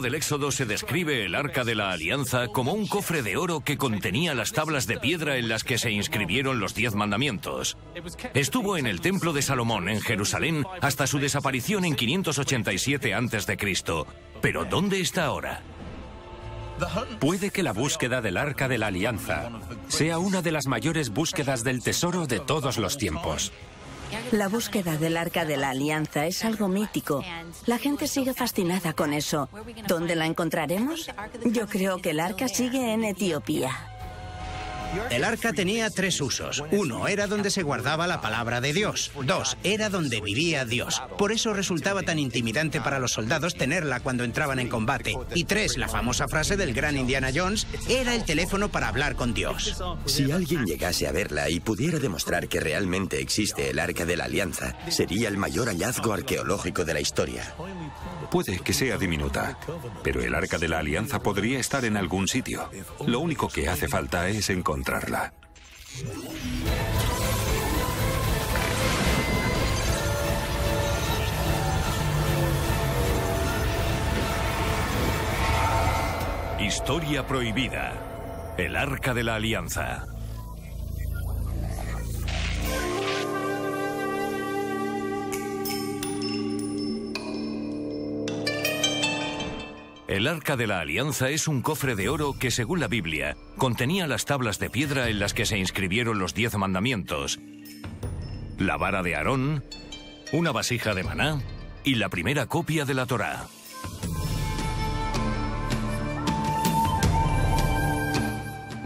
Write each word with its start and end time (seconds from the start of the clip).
del 0.00 0.14
Éxodo 0.14 0.50
se 0.50 0.66
describe 0.66 1.24
el 1.24 1.34
arca 1.34 1.64
de 1.64 1.74
la 1.74 1.90
alianza 1.90 2.48
como 2.48 2.72
un 2.72 2.86
cofre 2.86 3.22
de 3.22 3.36
oro 3.36 3.60
que 3.60 3.76
contenía 3.76 4.34
las 4.34 4.52
tablas 4.52 4.86
de 4.86 4.98
piedra 4.98 5.36
en 5.36 5.48
las 5.48 5.64
que 5.64 5.78
se 5.78 5.90
inscribieron 5.90 6.60
los 6.60 6.74
diez 6.74 6.94
mandamientos. 6.94 7.76
Estuvo 8.34 8.76
en 8.76 8.86
el 8.86 9.00
templo 9.00 9.32
de 9.32 9.42
Salomón 9.42 9.88
en 9.88 10.00
Jerusalén 10.00 10.64
hasta 10.80 11.06
su 11.06 11.18
desaparición 11.18 11.84
en 11.84 11.94
587 11.94 13.14
a.C. 13.14 13.56
Pero 14.40 14.64
¿dónde 14.64 15.00
está 15.00 15.24
ahora? 15.26 15.62
Puede 17.18 17.50
que 17.50 17.62
la 17.62 17.72
búsqueda 17.72 18.20
del 18.20 18.36
arca 18.36 18.68
de 18.68 18.78
la 18.78 18.86
alianza 18.86 19.50
sea 19.88 20.18
una 20.18 20.42
de 20.42 20.52
las 20.52 20.66
mayores 20.66 21.10
búsquedas 21.10 21.62
del 21.62 21.82
tesoro 21.82 22.26
de 22.26 22.40
todos 22.40 22.78
los 22.78 22.96
tiempos. 22.96 23.52
La 24.32 24.48
búsqueda 24.48 24.96
del 24.96 25.16
arca 25.16 25.44
de 25.44 25.56
la 25.56 25.70
alianza 25.70 26.26
es 26.26 26.44
algo 26.44 26.68
mítico. 26.68 27.22
La 27.66 27.78
gente 27.78 28.06
sigue 28.06 28.34
fascinada 28.34 28.92
con 28.92 29.12
eso. 29.12 29.48
¿Dónde 29.86 30.16
la 30.16 30.26
encontraremos? 30.26 31.08
Yo 31.44 31.66
creo 31.66 31.98
que 31.98 32.10
el 32.10 32.20
arca 32.20 32.48
sigue 32.48 32.92
en 32.92 33.04
Etiopía. 33.04 33.99
El 35.10 35.24
arca 35.24 35.52
tenía 35.52 35.90
tres 35.90 36.20
usos. 36.20 36.62
Uno 36.70 37.08
era 37.08 37.26
donde 37.26 37.50
se 37.50 37.62
guardaba 37.62 38.06
la 38.06 38.20
palabra 38.20 38.60
de 38.60 38.72
Dios. 38.72 39.12
Dos, 39.24 39.56
era 39.62 39.88
donde 39.88 40.20
vivía 40.20 40.64
Dios. 40.64 41.02
Por 41.18 41.32
eso 41.32 41.52
resultaba 41.52 42.02
tan 42.02 42.18
intimidante 42.18 42.80
para 42.80 42.98
los 42.98 43.12
soldados 43.12 43.54
tenerla 43.54 44.00
cuando 44.00 44.24
entraban 44.24 44.58
en 44.58 44.68
combate. 44.68 45.16
Y 45.34 45.44
tres, 45.44 45.76
la 45.76 45.88
famosa 45.88 46.28
frase 46.28 46.56
del 46.56 46.74
gran 46.74 46.96
Indiana 46.96 47.30
Jones, 47.34 47.66
era 47.88 48.14
el 48.14 48.24
teléfono 48.24 48.70
para 48.70 48.88
hablar 48.88 49.16
con 49.16 49.34
Dios. 49.34 49.76
Si 50.06 50.30
alguien 50.30 50.64
llegase 50.64 51.06
a 51.06 51.12
verla 51.12 51.50
y 51.50 51.60
pudiera 51.60 51.98
demostrar 51.98 52.48
que 52.48 52.60
realmente 52.60 53.20
existe 53.20 53.70
el 53.70 53.78
arca 53.78 54.04
de 54.04 54.16
la 54.16 54.24
alianza, 54.24 54.76
sería 54.88 55.28
el 55.28 55.36
mayor 55.36 55.68
hallazgo 55.68 56.12
arqueológico 56.12 56.84
de 56.84 56.94
la 56.94 57.00
historia. 57.00 57.54
Puede 58.30 58.60
que 58.60 58.72
sea 58.72 58.96
diminuta, 58.96 59.58
pero 60.02 60.22
el 60.22 60.34
arca 60.34 60.58
de 60.58 60.68
la 60.68 60.78
alianza 60.78 61.20
podría 61.20 61.58
estar 61.58 61.84
en 61.84 61.96
algún 61.96 62.28
sitio. 62.28 62.70
Lo 63.06 63.20
único 63.20 63.48
que 63.48 63.68
hace 63.68 63.88
falta 63.88 64.28
es 64.28 64.50
encontrarla. 64.80 65.32
Historia 76.60 77.26
prohibida. 77.26 77.92
El 78.56 78.76
arca 78.76 79.12
de 79.14 79.24
la 79.24 79.34
alianza. 79.36 80.04
El 90.10 90.26
arca 90.26 90.56
de 90.56 90.66
la 90.66 90.80
alianza 90.80 91.30
es 91.30 91.46
un 91.46 91.62
cofre 91.62 91.94
de 91.94 92.08
oro 92.08 92.36
que, 92.36 92.50
según 92.50 92.80
la 92.80 92.88
Biblia, 92.88 93.36
contenía 93.56 94.08
las 94.08 94.24
tablas 94.24 94.58
de 94.58 94.68
piedra 94.68 95.08
en 95.08 95.20
las 95.20 95.34
que 95.34 95.46
se 95.46 95.56
inscribieron 95.56 96.18
los 96.18 96.34
diez 96.34 96.56
mandamientos, 96.56 97.38
la 98.58 98.76
vara 98.76 99.04
de 99.04 99.14
Aarón, 99.14 99.62
una 100.32 100.50
vasija 100.50 100.96
de 100.96 101.04
maná 101.04 101.40
y 101.84 101.94
la 101.94 102.08
primera 102.08 102.46
copia 102.46 102.84
de 102.84 102.94
la 102.94 103.06
Torá. 103.06 103.46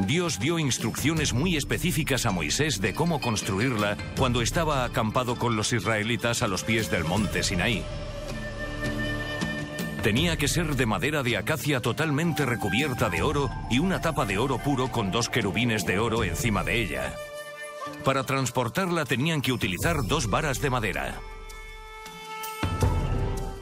Dios 0.07 0.39
dio 0.39 0.59
instrucciones 0.59 1.33
muy 1.33 1.57
específicas 1.57 2.27
a 2.27 2.33
Moisés 2.33 2.83
de 2.83 2.93
cómo 2.93 3.23
construirla 3.23 3.97
cuando 4.19 4.43
estaba 4.43 4.85
acampado 4.85 5.37
con 5.37 5.57
los 5.57 5.73
israelitas 5.73 6.43
a 6.43 6.49
los 6.49 6.65
pies 6.65 6.91
del 6.91 7.05
monte 7.05 7.43
Sinaí. 7.43 7.83
Tenía 10.05 10.37
que 10.37 10.49
ser 10.49 10.77
de 10.77 10.85
madera 10.85 11.23
de 11.23 11.39
acacia 11.39 11.81
totalmente 11.81 12.45
recubierta 12.45 13.09
de 13.09 13.23
oro 13.23 13.49
y 13.71 13.79
una 13.79 14.03
tapa 14.03 14.27
de 14.27 14.37
oro 14.37 14.59
puro 14.59 14.93
con 14.93 15.11
dos 15.11 15.31
querubines 15.31 15.87
de 15.87 15.99
oro 15.99 16.25
encima 16.25 16.63
de 16.63 16.83
ella. 16.83 17.15
Para 18.05 18.23
transportarla 18.23 19.07
tenían 19.07 19.41
que 19.41 19.51
utilizar 19.51 20.07
dos 20.07 20.29
varas 20.29 20.61
de 20.61 20.69
madera. 20.69 21.21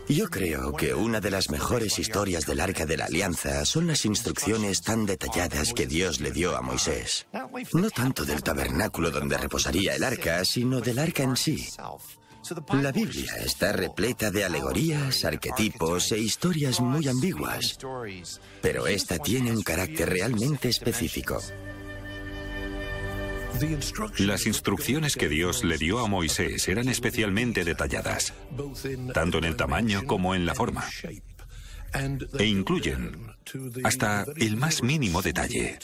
Yo 0.08 0.28
creo 0.31 0.72
que 0.72 0.94
una 0.94 1.20
de 1.20 1.31
las 1.31 1.48
mejores 1.48 2.00
historias 2.00 2.44
del 2.44 2.58
Arca 2.58 2.86
de 2.86 2.97
la 2.97 3.04
Alianza 3.04 3.64
son 3.64 3.86
las 3.86 4.04
instrucciones 4.04 4.82
tan 4.82 5.06
detalladas 5.06 5.72
que 5.72 5.86
Dios 5.86 6.20
le 6.20 6.32
dio 6.32 6.56
a 6.56 6.60
Moisés. 6.60 7.25
No 7.72 7.88
tanto 7.88 8.25
del 8.25 8.42
tabernáculo 8.42 9.12
donde 9.12 9.38
reposaría 9.38 9.94
el 9.94 10.02
arca, 10.02 10.44
sino 10.44 10.81
del 10.81 10.98
arca 10.98 11.22
en 11.22 11.36
sí. 11.36 11.69
La 12.80 12.91
Biblia 12.91 13.36
está 13.44 13.72
repleta 13.72 14.30
de 14.30 14.44
alegorías, 14.44 15.25
arquetipos 15.25 16.10
e 16.12 16.19
historias 16.19 16.80
muy 16.80 17.06
ambiguas, 17.08 17.78
pero 18.60 18.86
esta 18.86 19.19
tiene 19.19 19.53
un 19.53 19.62
carácter 19.62 20.10
realmente 20.10 20.69
específico. 20.69 21.41
Las 24.19 24.47
instrucciones 24.47 25.14
que 25.14 25.28
Dios 25.28 25.62
le 25.62 25.78
dio 25.78 26.00
a 26.00 26.08
Moisés 26.08 26.66
eran 26.69 26.88
especialmente 26.88 27.64
detalladas, 27.64 28.34
tanto 29.14 29.38
en 29.38 29.44
el 29.44 29.56
tamaño 29.56 30.02
como 30.06 30.34
en 30.34 30.47
la 30.47 30.54
forma, 30.54 30.84
e 31.94 32.47
incluyen 32.47 33.32
hasta 33.84 34.25
el 34.36 34.56
más 34.56 34.82
mínimo 34.82 35.22
detalle. 35.22 35.78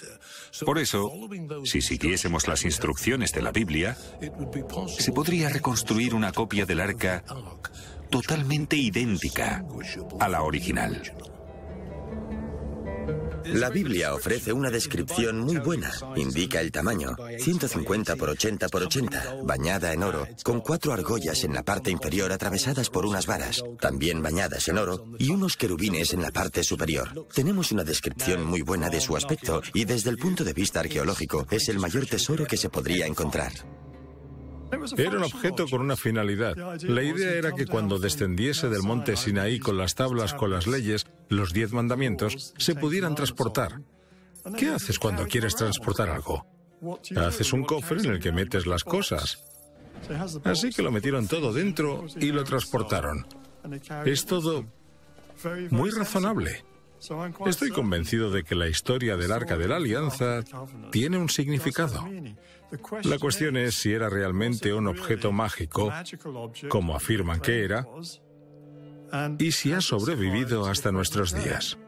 Por 0.64 0.78
eso, 0.78 1.12
si 1.64 1.82
siguiésemos 1.82 2.48
las 2.48 2.64
instrucciones 2.64 3.32
de 3.32 3.42
la 3.42 3.52
Biblia, 3.52 3.96
se 4.98 5.12
podría 5.12 5.48
reconstruir 5.48 6.14
una 6.14 6.32
copia 6.32 6.66
del 6.66 6.80
arca 6.80 7.24
totalmente 8.10 8.76
idéntica 8.76 9.64
a 10.20 10.28
la 10.28 10.42
original. 10.42 11.02
La 13.44 13.70
Biblia 13.70 14.14
ofrece 14.14 14.52
una 14.52 14.70
descripción 14.70 15.40
muy 15.40 15.56
buena. 15.58 15.92
Indica 16.16 16.60
el 16.60 16.70
tamaño, 16.70 17.16
150 17.38 18.16
por 18.16 18.30
80 18.30 18.68
por 18.68 18.82
80, 18.82 19.38
bañada 19.42 19.92
en 19.92 20.02
oro, 20.02 20.26
con 20.42 20.60
cuatro 20.60 20.92
argollas 20.92 21.44
en 21.44 21.54
la 21.54 21.62
parte 21.62 21.90
inferior 21.90 22.32
atravesadas 22.32 22.90
por 22.90 23.06
unas 23.06 23.26
varas, 23.26 23.62
también 23.80 24.22
bañadas 24.22 24.68
en 24.68 24.78
oro, 24.78 25.04
y 25.18 25.30
unos 25.30 25.56
querubines 25.56 26.12
en 26.12 26.22
la 26.22 26.30
parte 26.30 26.62
superior. 26.62 27.26
Tenemos 27.32 27.72
una 27.72 27.84
descripción 27.84 28.44
muy 28.44 28.62
buena 28.62 28.90
de 28.90 29.00
su 29.00 29.16
aspecto 29.16 29.62
y 29.74 29.84
desde 29.84 30.10
el 30.10 30.18
punto 30.18 30.44
de 30.44 30.52
vista 30.52 30.80
arqueológico 30.80 31.46
es 31.50 31.68
el 31.68 31.78
mayor 31.78 32.06
tesoro 32.06 32.46
que 32.46 32.56
se 32.56 32.68
podría 32.68 33.06
encontrar. 33.06 33.52
Era 34.96 35.16
un 35.16 35.24
objeto 35.24 35.66
con 35.68 35.80
una 35.80 35.96
finalidad. 35.96 36.56
La 36.82 37.02
idea 37.02 37.32
era 37.32 37.52
que 37.52 37.66
cuando 37.66 37.98
descendiese 37.98 38.68
del 38.68 38.82
monte 38.82 39.16
Sinaí 39.16 39.58
con 39.58 39.78
las 39.78 39.94
tablas 39.94 40.34
con 40.34 40.50
las 40.50 40.66
leyes, 40.66 41.06
los 41.28 41.52
diez 41.52 41.72
mandamientos, 41.72 42.54
se 42.56 42.74
pudieran 42.74 43.14
transportar. 43.14 43.80
¿Qué 44.56 44.68
haces 44.68 44.98
cuando 44.98 45.26
quieres 45.26 45.56
transportar 45.56 46.10
algo? 46.10 46.46
Haces 47.16 47.52
un 47.52 47.64
cofre 47.64 48.00
en 48.00 48.10
el 48.10 48.20
que 48.20 48.32
metes 48.32 48.66
las 48.66 48.84
cosas. 48.84 49.42
Así 50.44 50.70
que 50.70 50.82
lo 50.82 50.92
metieron 50.92 51.26
todo 51.26 51.52
dentro 51.52 52.06
y 52.16 52.32
lo 52.32 52.44
transportaron. 52.44 53.26
Es 54.04 54.26
todo 54.26 54.64
muy 55.70 55.90
razonable. 55.90 56.64
Estoy 57.46 57.70
convencido 57.70 58.30
de 58.30 58.42
que 58.42 58.54
la 58.54 58.68
historia 58.68 59.16
del 59.16 59.32
Arca 59.32 59.56
de 59.56 59.68
la 59.68 59.76
Alianza 59.76 60.42
tiene 60.90 61.18
un 61.18 61.28
significado. 61.28 62.04
La 63.04 63.18
cuestión 63.18 63.56
es 63.56 63.74
si 63.74 63.92
era 63.92 64.08
realmente 64.08 64.72
un 64.74 64.88
objeto 64.88 65.32
mágico, 65.32 65.92
como 66.68 66.94
afirman 66.94 67.40
que 67.40 67.64
era, 67.64 67.86
y 69.38 69.52
si 69.52 69.72
ha 69.72 69.80
sobrevivido 69.80 70.66
hasta 70.66 70.92
nuestros 70.92 71.32
días. 71.32 71.78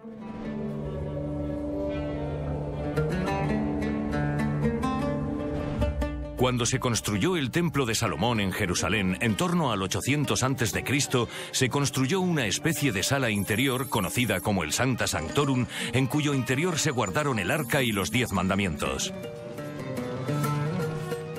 Cuando 6.41 6.65
se 6.65 6.81
construyó 6.81 7.37
el 7.37 7.51
templo 7.51 7.85
de 7.85 7.95
Salomón 7.95 8.41
en 8.41 8.51
Jerusalén 8.51 9.19
en 9.21 9.37
torno 9.37 9.73
al 9.73 9.83
800 9.83 10.43
a.C., 10.43 11.29
se 11.51 11.69
construyó 11.69 12.23
una 12.23 12.47
especie 12.47 12.93
de 12.93 13.03
sala 13.03 13.29
interior 13.29 13.91
conocida 13.91 14.41
como 14.41 14.65
el 14.65 14.73
Sancta 14.73 15.07
Sanctorum, 15.07 15.67
en 15.93 16.07
cuyo 16.07 16.33
interior 16.33 16.79
se 16.79 16.93
guardaron 16.93 17.39
el 17.41 17.51
arca 17.51 17.83
y 17.83 17.93
los 17.93 18.11
diez 18.11 18.33
mandamientos. 18.33 19.13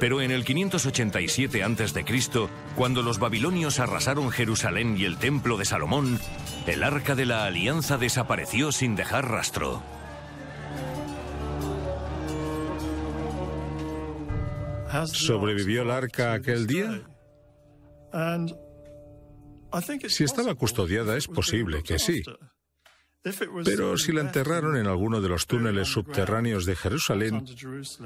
Pero 0.02 0.20
en 0.20 0.32
el 0.32 0.44
587 0.44 1.62
a.C., 1.62 2.50
cuando 2.76 3.04
los 3.04 3.20
babilonios 3.20 3.80
arrasaron 3.80 4.32
Jerusalén 4.32 4.98
y 4.98 5.06
el 5.06 5.18
templo 5.18 5.58
de 5.58 5.66
Salomón, 5.66 6.20
el 6.66 6.82
arca 6.82 7.14
de 7.14 7.28
la 7.28 7.46
alianza 7.46 8.00
desapareció 8.00 8.72
sin 8.72 8.96
dejar 8.96 9.30
rastro. 9.30 9.84
¿Sobrevivió 15.06 15.84
el 15.84 15.92
arca 15.92 16.34
aquel 16.34 16.66
día? 16.66 17.04
Si 20.08 20.24
estaba 20.24 20.56
custodiada 20.56 21.16
es 21.16 21.28
posible 21.28 21.84
que 21.84 22.00
sí. 22.00 22.24
Pero 23.64 23.98
si 23.98 24.12
la 24.12 24.22
enterraron 24.22 24.78
en 24.78 24.88
alguno 24.88 25.22
de 25.22 25.30
los 25.30 25.46
túneles 25.46 25.88
subterráneos 25.90 26.66
de 26.66 26.76
Jerusalén, 26.76 27.46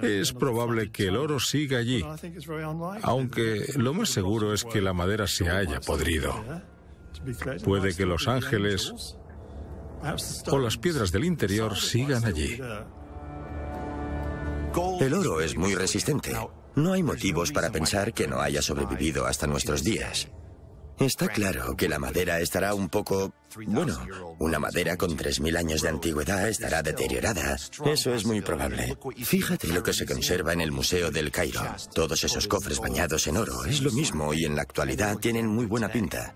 es 0.01 0.33
probable 0.33 0.91
que 0.91 1.07
el 1.07 1.15
oro 1.15 1.39
siga 1.39 1.77
allí, 1.77 2.03
aunque 3.01 3.65
lo 3.77 3.93
más 3.93 4.09
seguro 4.09 4.53
es 4.53 4.65
que 4.65 4.81
la 4.81 4.93
madera 4.93 5.27
se 5.27 5.49
haya 5.49 5.79
podrido. 5.79 6.33
Puede 7.63 7.95
que 7.95 8.05
los 8.05 8.27
ángeles 8.27 9.15
o 10.47 10.59
las 10.59 10.77
piedras 10.77 11.11
del 11.13 11.23
interior 11.23 11.77
sigan 11.77 12.25
allí. 12.25 12.59
El 14.99 15.13
oro 15.13 15.39
es 15.39 15.55
muy 15.55 15.75
resistente. 15.75 16.33
No 16.75 16.91
hay 16.91 17.03
motivos 17.03 17.53
para 17.53 17.71
pensar 17.71 18.13
que 18.13 18.27
no 18.27 18.41
haya 18.41 18.61
sobrevivido 18.61 19.25
hasta 19.25 19.47
nuestros 19.47 19.81
días. 19.81 20.29
Está 20.99 21.27
claro 21.27 21.75
que 21.75 21.89
la 21.89 21.99
madera 21.99 22.39
estará 22.39 22.73
un 22.73 22.89
poco... 22.89 23.33
Bueno, 23.67 23.97
una 24.39 24.59
madera 24.59 24.97
con 24.97 25.17
3.000 25.17 25.57
años 25.57 25.81
de 25.81 25.89
antigüedad 25.89 26.47
estará 26.47 26.81
deteriorada. 26.81 27.57
Eso 27.85 28.13
es 28.13 28.25
muy 28.25 28.41
probable. 28.41 28.97
Fíjate 29.23 29.67
lo 29.67 29.83
que 29.83 29.93
se 29.93 30.05
conserva 30.05 30.53
en 30.53 30.61
el 30.61 30.71
Museo 30.71 31.11
del 31.11 31.31
Cairo. 31.31 31.61
Todos 31.93 32.23
esos 32.23 32.47
cofres 32.47 32.79
bañados 32.79 33.27
en 33.27 33.37
oro. 33.37 33.65
Es 33.65 33.81
lo 33.81 33.91
mismo 33.91 34.33
y 34.33 34.45
en 34.45 34.55
la 34.55 34.61
actualidad 34.61 35.17
tienen 35.17 35.47
muy 35.47 35.65
buena 35.65 35.89
pinta. 35.89 36.33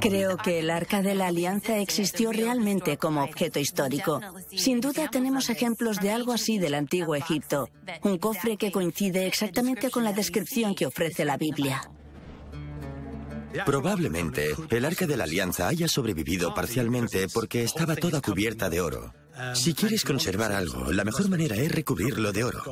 Creo 0.00 0.38
que 0.38 0.60
el 0.60 0.70
Arca 0.70 1.02
de 1.02 1.14
la 1.14 1.26
Alianza 1.26 1.76
existió 1.76 2.32
realmente 2.32 2.96
como 2.96 3.22
objeto 3.22 3.58
histórico. 3.58 4.20
Sin 4.56 4.80
duda 4.80 5.08
tenemos 5.10 5.50
ejemplos 5.50 5.98
de 5.98 6.10
algo 6.10 6.32
así 6.32 6.58
del 6.58 6.74
antiguo 6.74 7.14
Egipto, 7.14 7.68
un 8.02 8.16
cofre 8.16 8.56
que 8.56 8.72
coincide 8.72 9.26
exactamente 9.26 9.90
con 9.90 10.04
la 10.04 10.14
descripción 10.14 10.74
que 10.74 10.86
ofrece 10.86 11.26
la 11.26 11.36
Biblia. 11.36 11.82
Probablemente 13.66 14.54
el 14.70 14.84
Arca 14.84 15.06
de 15.06 15.16
la 15.16 15.24
Alianza 15.24 15.68
haya 15.68 15.88
sobrevivido 15.88 16.54
parcialmente 16.54 17.26
porque 17.32 17.62
estaba 17.62 17.96
toda 17.96 18.20
cubierta 18.20 18.70
de 18.70 18.80
oro. 18.80 19.12
Si 19.54 19.74
quieres 19.74 20.04
conservar 20.04 20.52
algo, 20.52 20.92
la 20.92 21.04
mejor 21.04 21.28
manera 21.28 21.56
es 21.56 21.72
recubrirlo 21.72 22.32
de 22.32 22.44
oro. 22.44 22.62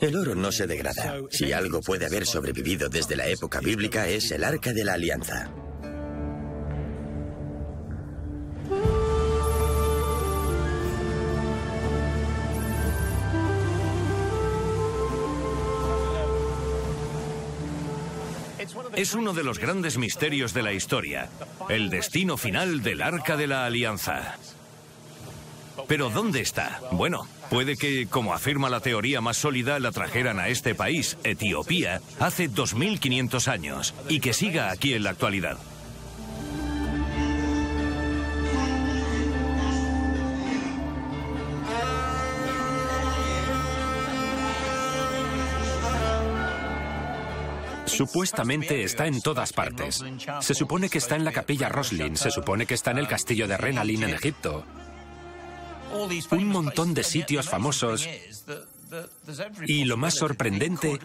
El 0.00 0.16
oro 0.16 0.34
no 0.34 0.52
se 0.52 0.66
degrada. 0.66 1.16
Si 1.30 1.52
algo 1.52 1.80
puede 1.80 2.06
haber 2.06 2.26
sobrevivido 2.26 2.88
desde 2.88 3.16
la 3.16 3.26
época 3.26 3.60
bíblica 3.60 4.08
es 4.08 4.30
el 4.30 4.44
Arca 4.44 4.72
de 4.72 4.84
la 4.84 4.94
Alianza. 4.94 5.50
Es 18.98 19.14
uno 19.14 19.32
de 19.32 19.44
los 19.44 19.60
grandes 19.60 19.96
misterios 19.96 20.52
de 20.54 20.62
la 20.64 20.72
historia, 20.72 21.28
el 21.68 21.88
destino 21.88 22.36
final 22.36 22.82
del 22.82 23.00
Arca 23.00 23.36
de 23.36 23.46
la 23.46 23.64
Alianza. 23.64 24.36
Pero 25.86 26.10
¿dónde 26.10 26.40
está? 26.40 26.80
Bueno, 26.90 27.28
puede 27.48 27.76
que, 27.76 28.08
como 28.08 28.34
afirma 28.34 28.68
la 28.68 28.80
teoría 28.80 29.20
más 29.20 29.36
sólida, 29.36 29.78
la 29.78 29.92
trajeran 29.92 30.40
a 30.40 30.48
este 30.48 30.74
país, 30.74 31.16
Etiopía, 31.22 32.00
hace 32.18 32.48
2500 32.48 33.46
años, 33.46 33.94
y 34.08 34.18
que 34.18 34.32
siga 34.32 34.72
aquí 34.72 34.94
en 34.94 35.04
la 35.04 35.10
actualidad. 35.10 35.58
Supuestamente 47.98 48.84
está 48.84 49.08
en 49.08 49.20
todas 49.20 49.52
partes. 49.52 50.04
Se 50.40 50.54
supone 50.54 50.88
que 50.88 50.98
está 50.98 51.16
en 51.16 51.24
la 51.24 51.32
capilla 51.32 51.68
Roslin, 51.68 52.16
se 52.16 52.30
supone 52.30 52.64
que 52.64 52.74
está 52.74 52.92
en 52.92 52.98
el 52.98 53.08
castillo 53.08 53.48
de 53.48 53.56
Renalin 53.56 54.04
en 54.04 54.10
Egipto. 54.10 54.64
Un 56.30 56.46
montón 56.46 56.94
de 56.94 57.02
sitios 57.02 57.48
famosos. 57.48 58.08
Y 59.66 59.84
lo 59.84 59.96
más 59.96 60.14
sorprendente 60.14 61.00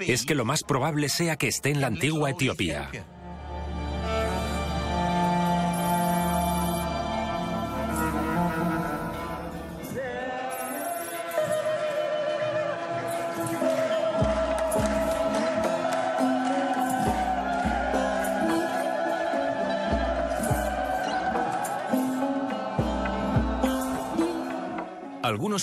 es 0.00 0.26
que 0.26 0.34
lo 0.34 0.44
más 0.44 0.62
probable 0.62 1.08
sea 1.08 1.36
que 1.36 1.48
esté 1.48 1.70
en 1.70 1.80
la 1.80 1.86
antigua 1.86 2.28
Etiopía. 2.28 2.90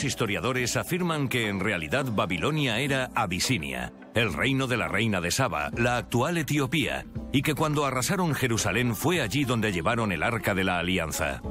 Historiadores 0.03 0.77
afirman 0.77 1.27
que 1.27 1.47
en 1.47 1.59
realidad 1.59 2.05
Babilonia 2.11 2.79
era 2.79 3.11
Abisinia, 3.15 3.91
el 4.13 4.33
reino 4.33 4.67
de 4.67 4.77
la 4.77 4.87
reina 4.87 5.19
de 5.21 5.31
Saba, 5.31 5.71
la 5.75 5.97
actual 5.97 6.37
Etiopía, 6.37 7.05
y 7.31 7.41
que 7.41 7.55
cuando 7.55 7.85
arrasaron 7.85 8.33
Jerusalén 8.33 8.95
fue 8.95 9.21
allí 9.21 9.45
donde 9.45 9.71
llevaron 9.71 10.11
el 10.11 10.23
arca 10.23 10.53
de 10.55 10.63
la 10.63 10.79
alianza. 10.79 11.41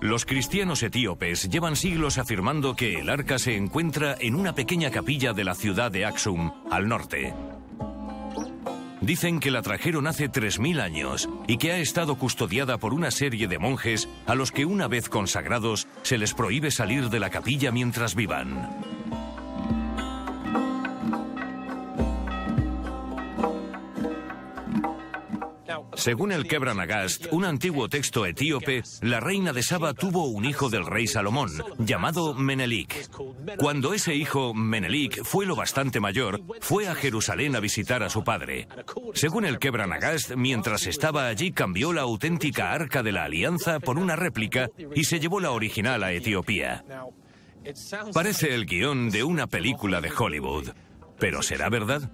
Los 0.00 0.24
cristianos 0.24 0.82
etíopes 0.82 1.48
llevan 1.48 1.74
siglos 1.74 2.18
afirmando 2.18 2.76
que 2.76 3.00
el 3.00 3.10
arca 3.10 3.38
se 3.38 3.56
encuentra 3.56 4.14
en 4.20 4.34
una 4.34 4.54
pequeña 4.54 4.90
capilla 4.90 5.32
de 5.32 5.44
la 5.44 5.54
ciudad 5.54 5.90
de 5.90 6.04
Aksum, 6.04 6.52
al 6.70 6.88
norte. 6.88 7.34
Dicen 9.00 9.40
que 9.40 9.50
la 9.50 9.62
trajeron 9.62 10.06
hace 10.06 10.30
3.000 10.30 10.80
años 10.80 11.28
y 11.46 11.58
que 11.58 11.72
ha 11.72 11.78
estado 11.78 12.16
custodiada 12.16 12.78
por 12.78 12.94
una 12.94 13.10
serie 13.10 13.48
de 13.48 13.58
monjes 13.58 14.08
a 14.26 14.34
los 14.34 14.52
que 14.52 14.64
una 14.64 14.88
vez 14.88 15.08
consagrados 15.08 15.86
se 16.02 16.18
les 16.18 16.34
prohíbe 16.34 16.70
salir 16.70 17.10
de 17.10 17.20
la 17.20 17.30
capilla 17.30 17.72
mientras 17.72 18.14
vivan. 18.14 18.85
Según 25.96 26.30
el 26.30 26.46
Kebranagast, 26.46 27.26
un 27.32 27.44
antiguo 27.44 27.88
texto 27.88 28.26
etíope, 28.26 28.82
la 29.00 29.18
reina 29.18 29.52
de 29.52 29.62
Saba 29.62 29.94
tuvo 29.94 30.26
un 30.26 30.44
hijo 30.44 30.68
del 30.68 30.86
rey 30.86 31.06
Salomón, 31.06 31.50
llamado 31.78 32.34
Menelik. 32.34 33.08
Cuando 33.58 33.94
ese 33.94 34.14
hijo, 34.14 34.54
Menelik, 34.54 35.24
fue 35.24 35.46
lo 35.46 35.56
bastante 35.56 35.98
mayor, 35.98 36.40
fue 36.60 36.88
a 36.88 36.94
Jerusalén 36.94 37.56
a 37.56 37.60
visitar 37.60 38.02
a 38.02 38.10
su 38.10 38.22
padre. 38.22 38.68
Según 39.14 39.46
el 39.46 39.58
Kebranagast, 39.58 40.36
mientras 40.36 40.86
estaba 40.86 41.26
allí 41.26 41.52
cambió 41.52 41.92
la 41.92 42.02
auténtica 42.02 42.72
arca 42.72 43.02
de 43.02 43.12
la 43.12 43.24
alianza 43.24 43.80
por 43.80 43.98
una 43.98 44.16
réplica 44.16 44.70
y 44.94 45.04
se 45.04 45.18
llevó 45.18 45.40
la 45.40 45.50
original 45.50 46.04
a 46.04 46.12
Etiopía. 46.12 46.84
Parece 48.12 48.54
el 48.54 48.66
guion 48.66 49.10
de 49.10 49.24
una 49.24 49.46
película 49.46 50.00
de 50.00 50.12
Hollywood. 50.16 50.68
¿Pero 51.18 51.42
será 51.42 51.68
verdad? 51.68 52.10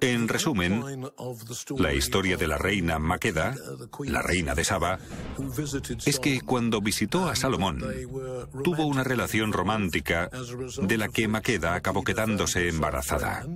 En 0.00 0.26
resumen, 0.26 1.10
la 1.78 1.94
historia 1.94 2.36
de 2.36 2.48
la 2.48 2.58
reina 2.58 2.98
Maqueda, 2.98 3.54
la 4.00 4.20
reina 4.20 4.56
de 4.56 4.64
Saba, 4.64 4.98
es 6.04 6.18
que 6.18 6.40
cuando 6.40 6.80
visitó 6.80 7.28
a 7.28 7.36
Salomón, 7.36 7.84
tuvo 8.64 8.86
una 8.86 9.04
relación 9.04 9.52
romántica 9.52 10.28
de 10.82 10.98
la 10.98 11.08
que 11.08 11.28
Maqueda 11.28 11.74
acabó 11.74 12.02
quedándose 12.02 12.68
embarazada. 12.68 13.46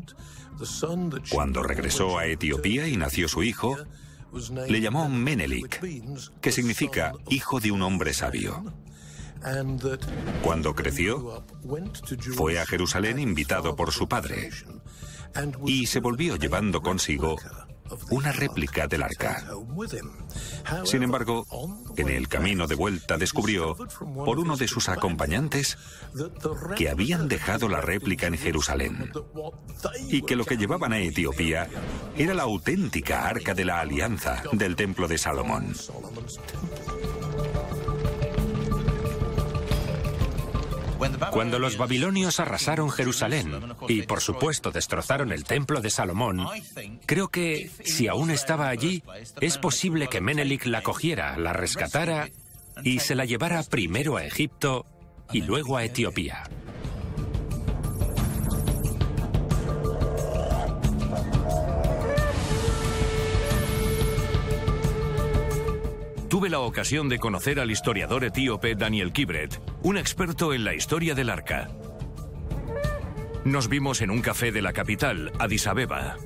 Cuando 1.30 1.64
regresó 1.64 2.16
a 2.16 2.26
Etiopía 2.26 2.86
y 2.86 2.96
nació 2.96 3.26
su 3.26 3.42
hijo, 3.42 3.76
le 4.68 4.80
llamó 4.80 5.08
Menelik, 5.08 5.80
que 6.40 6.52
significa 6.52 7.12
hijo 7.28 7.58
de 7.58 7.72
un 7.72 7.82
hombre 7.82 8.14
sabio. 8.14 8.72
Cuando 10.44 10.76
creció, 10.76 11.44
fue 12.36 12.60
a 12.60 12.66
Jerusalén 12.66 13.18
invitado 13.18 13.74
por 13.74 13.90
su 13.90 14.06
padre 14.06 14.50
y 15.66 15.86
se 15.86 16.00
volvió 16.00 16.36
llevando 16.36 16.82
consigo 16.82 17.36
una 18.10 18.32
réplica 18.32 18.86
del 18.86 19.02
arca. 19.02 19.44
Sin 20.84 21.02
embargo, 21.02 21.46
en 21.96 22.08
el 22.08 22.28
camino 22.28 22.66
de 22.66 22.74
vuelta 22.74 23.18
descubrió, 23.18 23.76
por 24.24 24.38
uno 24.38 24.56
de 24.56 24.68
sus 24.68 24.88
acompañantes, 24.88 25.76
que 26.76 26.88
habían 26.88 27.28
dejado 27.28 27.68
la 27.68 27.80
réplica 27.80 28.26
en 28.26 28.38
Jerusalén 28.38 29.12
y 30.08 30.22
que 30.22 30.36
lo 30.36 30.44
que 30.44 30.56
llevaban 30.56 30.92
a 30.92 30.98
Etiopía 30.98 31.68
era 32.16 32.34
la 32.34 32.44
auténtica 32.44 33.26
arca 33.26 33.54
de 33.54 33.64
la 33.64 33.80
alianza 33.80 34.42
del 34.52 34.76
templo 34.76 35.08
de 35.08 35.18
Salomón. 35.18 35.74
Cuando 41.30 41.58
los 41.58 41.76
babilonios 41.76 42.40
arrasaron 42.40 42.90
Jerusalén 42.90 43.74
y 43.88 44.02
por 44.02 44.20
supuesto 44.20 44.70
destrozaron 44.70 45.32
el 45.32 45.44
templo 45.44 45.80
de 45.80 45.90
Salomón, 45.90 46.46
creo 47.06 47.28
que 47.28 47.70
si 47.84 48.08
aún 48.08 48.30
estaba 48.30 48.68
allí, 48.68 49.02
es 49.40 49.58
posible 49.58 50.08
que 50.08 50.20
Menelik 50.20 50.66
la 50.66 50.82
cogiera, 50.82 51.36
la 51.36 51.52
rescatara 51.52 52.28
y 52.82 53.00
se 53.00 53.14
la 53.14 53.24
llevara 53.24 53.62
primero 53.62 54.16
a 54.16 54.24
Egipto 54.24 54.86
y 55.32 55.42
luego 55.42 55.76
a 55.76 55.84
Etiopía. 55.84 56.44
Tuve 66.42 66.50
la 66.50 66.58
ocasión 66.58 67.08
de 67.08 67.20
conocer 67.20 67.60
al 67.60 67.70
historiador 67.70 68.24
etíope 68.24 68.74
Daniel 68.74 69.12
Kibret, 69.12 69.62
un 69.82 69.96
experto 69.96 70.52
en 70.52 70.64
la 70.64 70.74
historia 70.74 71.14
del 71.14 71.30
arca. 71.30 71.70
Nos 73.44 73.68
vimos 73.68 74.00
en 74.00 74.10
un 74.10 74.20
café 74.22 74.50
de 74.50 74.60
la 74.60 74.72
capital, 74.72 75.30
Addis 75.38 75.68
Abeba. 75.68 76.16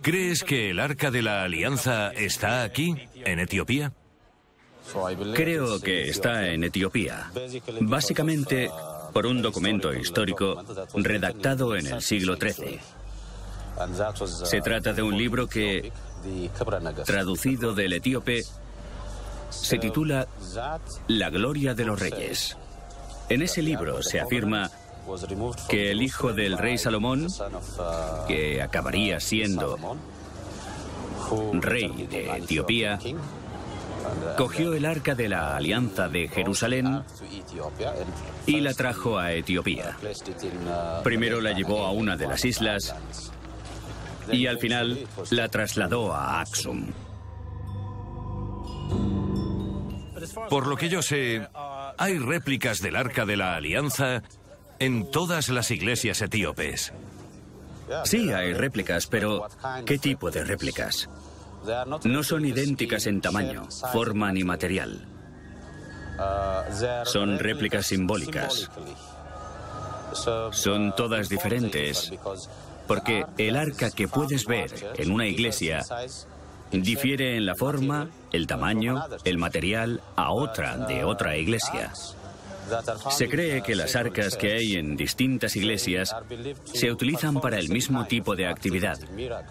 ¿Crees 0.00 0.42
que 0.42 0.70
el 0.70 0.80
Arca 0.80 1.10
de 1.10 1.20
la 1.20 1.42
Alianza 1.42 2.12
está 2.12 2.62
aquí, 2.62 2.94
en 3.26 3.40
Etiopía? 3.40 3.92
Creo 5.34 5.82
que 5.82 6.08
está 6.08 6.48
en 6.48 6.64
Etiopía. 6.64 7.30
Básicamente 7.82 8.70
por 9.12 9.26
un 9.26 9.42
documento 9.42 9.92
histórico 9.92 10.64
redactado 10.94 11.76
en 11.76 11.88
el 11.88 12.00
siglo 12.00 12.36
XIII. 12.36 12.80
Se 14.24 14.60
trata 14.60 14.92
de 14.92 15.02
un 15.02 15.16
libro 15.16 15.46
que, 15.46 15.92
traducido 17.04 17.74
del 17.74 17.94
etíope, 17.94 18.44
se 19.50 19.78
titula 19.78 20.26
La 21.08 21.30
gloria 21.30 21.74
de 21.74 21.84
los 21.84 21.98
reyes. 21.98 22.56
En 23.28 23.42
ese 23.42 23.62
libro 23.62 24.02
se 24.02 24.20
afirma 24.20 24.70
que 25.68 25.90
el 25.90 26.02
hijo 26.02 26.32
del 26.32 26.58
rey 26.58 26.78
Salomón, 26.78 27.26
que 28.26 28.62
acabaría 28.62 29.20
siendo 29.20 29.78
rey 31.60 32.06
de 32.10 32.38
Etiopía, 32.38 32.98
cogió 34.36 34.74
el 34.74 34.84
arca 34.84 35.14
de 35.14 35.28
la 35.28 35.56
alianza 35.56 36.08
de 36.08 36.28
Jerusalén 36.28 37.02
y 38.46 38.60
la 38.60 38.74
trajo 38.74 39.18
a 39.18 39.32
Etiopía. 39.32 39.96
Primero 41.04 41.40
la 41.40 41.52
llevó 41.52 41.84
a 41.84 41.92
una 41.92 42.16
de 42.16 42.26
las 42.26 42.44
islas 42.44 42.94
y 44.30 44.46
al 44.46 44.58
final 44.58 45.06
la 45.30 45.48
trasladó 45.48 46.12
a 46.12 46.40
Axum. 46.40 46.86
Por 50.48 50.66
lo 50.66 50.76
que 50.76 50.88
yo 50.88 51.02
sé, 51.02 51.46
hay 51.96 52.18
réplicas 52.18 52.80
del 52.80 52.96
Arca 52.96 53.24
de 53.24 53.36
la 53.36 53.56
Alianza 53.56 54.22
en 54.78 55.10
todas 55.10 55.48
las 55.48 55.70
iglesias 55.70 56.20
etíopes. 56.22 56.92
Sí, 58.04 58.32
hay 58.32 58.52
réplicas, 58.54 59.06
pero 59.06 59.48
¿qué 59.84 59.98
tipo 59.98 60.30
de 60.30 60.44
réplicas? 60.44 61.08
No 62.04 62.22
son 62.22 62.44
idénticas 62.44 63.06
en 63.06 63.20
tamaño, 63.20 63.68
forma 63.92 64.32
ni 64.32 64.44
material. 64.44 65.06
Son 67.04 67.38
réplicas 67.38 67.86
simbólicas. 67.86 68.70
Son 70.52 70.94
todas 70.94 71.28
diferentes 71.28 72.12
porque 72.86 73.24
el 73.38 73.56
arca 73.56 73.90
que 73.90 74.08
puedes 74.08 74.46
ver 74.46 74.70
en 74.96 75.12
una 75.12 75.26
iglesia 75.26 75.84
difiere 76.72 77.36
en 77.36 77.46
la 77.46 77.54
forma, 77.54 78.08
el 78.32 78.46
tamaño, 78.46 79.02
el 79.24 79.38
material 79.38 80.02
a 80.16 80.32
otra 80.32 80.76
de 80.76 81.04
otra 81.04 81.36
iglesia. 81.36 81.92
Se 83.10 83.28
cree 83.28 83.62
que 83.62 83.74
las 83.74 83.96
arcas 83.96 84.36
que 84.36 84.52
hay 84.52 84.76
en 84.76 84.96
distintas 84.96 85.56
iglesias 85.56 86.14
se 86.72 86.92
utilizan 86.92 87.40
para 87.40 87.58
el 87.58 87.68
mismo 87.68 88.06
tipo 88.06 88.36
de 88.36 88.46
actividad, 88.46 88.98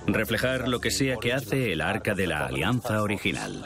reflejar 0.07 0.67
lo 0.67 0.79
que 0.79 0.91
sea 0.91 1.17
que 1.17 1.33
hace 1.33 1.74
el 1.74 1.81
arca 1.81 2.13
de 2.13 2.27
la 2.27 2.45
alianza 2.45 3.01
original. 3.01 3.65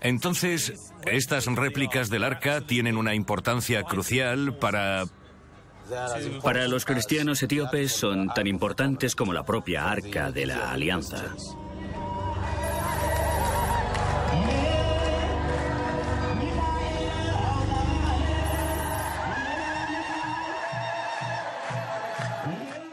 Entonces, 0.00 0.92
estas 1.06 1.46
réplicas 1.46 2.10
del 2.10 2.24
arca 2.24 2.60
tienen 2.60 2.96
una 2.96 3.14
importancia 3.14 3.82
crucial 3.84 4.56
para... 4.58 5.04
Para 6.42 6.66
los 6.68 6.84
cristianos 6.84 7.42
etíopes 7.42 7.92
son 7.92 8.28
tan 8.28 8.46
importantes 8.46 9.14
como 9.14 9.32
la 9.32 9.44
propia 9.44 9.88
arca 9.90 10.30
de 10.30 10.46
la 10.46 10.70
alianza. 10.70 11.34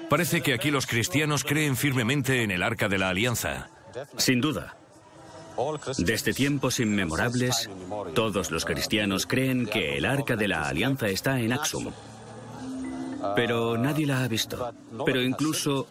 Parece 0.09 0.41
que 0.41 0.53
aquí 0.53 0.71
los 0.71 0.87
cristianos 0.87 1.45
creen 1.45 1.77
firmemente 1.77 2.43
en 2.43 2.51
el 2.51 2.63
arca 2.63 2.89
de 2.89 2.97
la 2.97 3.07
alianza. 3.07 3.69
Sin 4.17 4.41
duda. 4.41 4.75
Desde 5.97 6.33
tiempos 6.33 6.81
inmemorables, 6.81 7.69
todos 8.13 8.51
los 8.51 8.65
cristianos 8.65 9.25
creen 9.25 9.67
que 9.67 9.97
el 9.97 10.05
arca 10.05 10.35
de 10.35 10.49
la 10.49 10.67
alianza 10.67 11.07
está 11.07 11.39
en 11.39 11.53
Axum. 11.53 11.93
Pero 13.35 13.77
nadie 13.77 14.05
la 14.05 14.23
ha 14.23 14.27
visto. 14.27 14.73
Pero 15.05 15.21
incluso, 15.21 15.87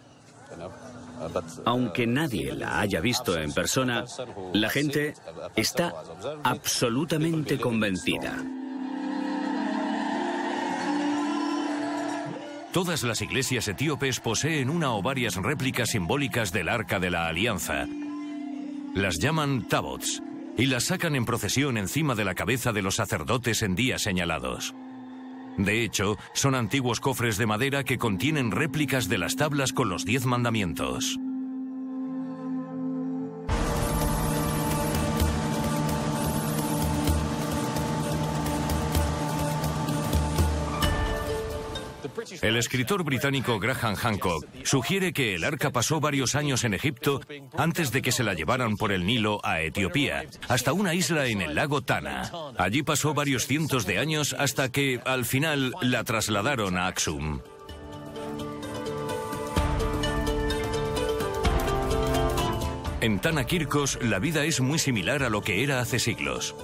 aunque 1.65 2.07
nadie 2.07 2.55
la 2.55 2.81
haya 2.81 3.01
visto 3.01 3.39
en 3.39 3.53
persona, 3.53 4.05
la 4.53 4.69
gente 4.69 5.15
está 5.57 5.95
absolutamente 6.43 7.59
convencida. 7.59 8.37
Todas 12.73 13.03
las 13.03 13.21
iglesias 13.21 13.67
etíopes 13.67 14.21
poseen 14.21 14.71
una 14.71 14.95
o 14.95 15.03
varias 15.03 15.35
réplicas 15.35 15.91
simbólicas 15.91 16.53
del 16.53 16.69
Arca 16.69 17.01
de 17.01 17.11
la 17.11 17.27
Alianza. 17.27 17.87
Las 18.95 19.19
llaman 19.19 19.67
tabots 19.67 20.23
y 20.57 20.67
las 20.67 20.85
sacan 20.85 21.17
en 21.17 21.25
procesión 21.25 21.79
encima 21.79 22.15
de 22.15 22.25
la 22.25 22.35
cabeza 22.35 22.73
de 22.73 22.83
los 22.83 22.97
sacerdotes 22.97 23.63
en 23.63 23.75
días 23.75 24.03
señalados. 24.03 24.75
De 25.65 25.85
hecho, 25.85 26.17
son 26.33 26.55
antiguos 26.55 27.01
cofres 27.01 27.37
de 27.39 27.47
madera 27.47 27.85
que 27.85 27.99
contienen 27.99 28.51
réplicas 28.51 29.09
de 29.09 29.19
las 29.19 29.37
tablas 29.37 29.73
con 29.73 29.89
los 29.89 30.05
diez 30.05 30.27
mandamientos. 30.27 31.19
El 42.43 42.57
escritor 42.57 43.05
británico 43.05 43.59
Graham 43.59 43.97
Hancock 43.97 44.47
sugiere 44.65 45.13
que 45.13 45.35
el 45.35 45.45
arca 45.45 45.71
pasó 45.71 46.01
varios 46.01 46.35
años 46.35 46.65
en 46.65 46.73
Egipto 46.73 47.21
antes 47.57 47.93
de 47.93 48.01
que 48.01 48.13
se 48.13 48.25
la 48.25 48.33
llevaran 48.33 48.77
por 48.79 48.93
el 48.93 49.05
Nilo 49.05 49.41
a 49.45 49.61
Etiopía, 49.61 50.25
hasta 50.49 50.73
una 50.73 50.95
isla 50.95 51.27
en 51.27 51.43
el 51.43 51.55
lago 51.55 51.83
Tana. 51.83 52.31
Allí 52.57 52.83
pasó 52.83 53.13
varios 53.13 53.47
cientos 53.47 53.85
de 53.85 53.99
años 53.99 54.35
hasta 54.39 54.71
que, 54.71 55.01
al 55.05 55.27
final, 55.27 55.75
la 55.83 56.03
trasladaron 56.05 56.79
a 56.79 56.87
Aksum. 56.87 57.41
En 63.03 63.19
Tana 63.19 63.45
Kirkos, 63.45 63.99
la 64.03 64.19
vida 64.19 64.45
es 64.45 64.61
muy 64.61 64.79
similar 64.79 65.23
a 65.23 65.31
lo 65.31 65.43
que 65.43 65.63
era 65.63 65.81
hace 65.81 65.99
siglos. 65.99 66.55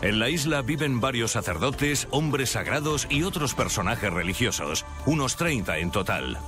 En 0.00 0.20
la 0.20 0.28
isla 0.28 0.62
viven 0.62 1.00
varios 1.00 1.32
sacerdotes, 1.32 2.06
hombres 2.12 2.50
sagrados 2.50 3.08
y 3.10 3.24
otros 3.24 3.54
personajes 3.54 4.12
religiosos, 4.12 4.86
unos 5.06 5.36
30 5.36 5.78
en 5.78 5.90
total. 5.90 6.38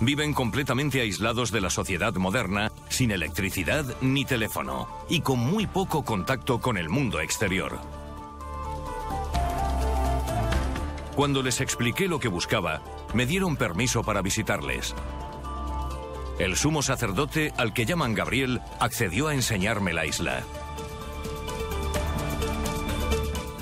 Viven 0.00 0.34
completamente 0.34 1.00
aislados 1.00 1.52
de 1.52 1.62
la 1.62 1.70
sociedad 1.70 2.14
moderna, 2.14 2.70
sin 2.90 3.12
electricidad 3.12 3.86
ni 4.02 4.26
teléfono, 4.26 4.88
y 5.08 5.20
con 5.22 5.38
muy 5.38 5.66
poco 5.66 6.04
contacto 6.04 6.60
con 6.60 6.76
el 6.76 6.90
mundo 6.90 7.20
exterior. 7.20 7.78
Cuando 11.16 11.42
les 11.42 11.62
expliqué 11.62 12.08
lo 12.08 12.20
que 12.20 12.28
buscaba, 12.28 12.82
me 13.14 13.24
dieron 13.24 13.56
permiso 13.56 14.02
para 14.02 14.22
visitarles. 14.22 14.94
El 16.38 16.56
sumo 16.56 16.82
sacerdote, 16.82 17.52
al 17.56 17.72
que 17.72 17.84
llaman 17.84 18.14
Gabriel, 18.14 18.60
accedió 18.80 19.28
a 19.28 19.34
enseñarme 19.34 19.92
la 19.92 20.06
isla. 20.06 20.42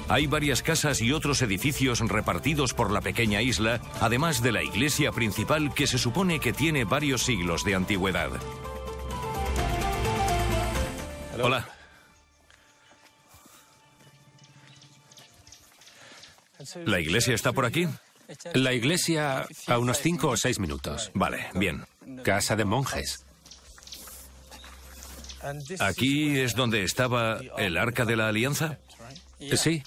Hay 0.09 0.27
varias 0.27 0.63
casas 0.63 1.03
y 1.03 1.13
otros 1.13 1.43
edificios 1.43 2.01
repartidos 2.01 2.73
por 2.73 2.91
la 2.91 3.03
pequeña 3.03 3.43
isla, 3.43 3.81
además 4.01 4.43
de 4.43 4.53
la 4.53 4.63
iglesia 4.63 5.13
principal 5.13 5.75
que 5.75 5.87
se 5.87 5.99
supone 5.99 6.41
que 6.41 6.53
tiene 6.53 6.85
varios 6.85 7.23
siglos 7.23 7.63
de 7.65 7.75
antigüedad. 7.75 8.31
Hola. 11.41 11.69
¿La 16.87 17.01
iglesia 17.01 17.35
está 17.35 17.53
por 17.53 17.67
aquí? 17.67 17.87
La 18.55 18.73
iglesia 18.73 19.47
a 19.67 19.79
unos 19.79 20.01
cinco 20.01 20.31
o 20.31 20.37
seis 20.37 20.59
minutos. 20.59 21.11
Vale, 21.15 21.49
bien. 21.55 21.85
Casa 22.25 22.57
de 22.57 22.65
monjes. 22.65 23.25
¿Aquí 25.79 26.39
es 26.41 26.55
donde 26.55 26.83
estaba 26.83 27.39
el 27.59 27.77
arca 27.77 28.05
de 28.05 28.17
la 28.17 28.29
alianza? 28.29 28.79
Sí, 29.57 29.83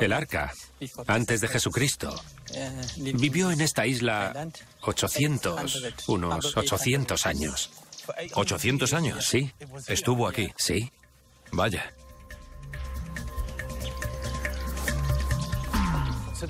el 0.00 0.12
arca, 0.12 0.52
antes 1.06 1.40
de 1.40 1.48
Jesucristo. 1.48 2.14
Vivió 2.96 3.50
en 3.50 3.60
esta 3.60 3.86
isla 3.86 4.48
800, 4.82 6.06
unos 6.08 6.56
800 6.56 7.26
años. 7.26 7.70
¿800 8.34 8.92
años? 8.92 9.24
Sí. 9.24 9.52
Estuvo 9.86 10.26
aquí. 10.26 10.52
Sí. 10.56 10.90
Vaya. 11.52 11.92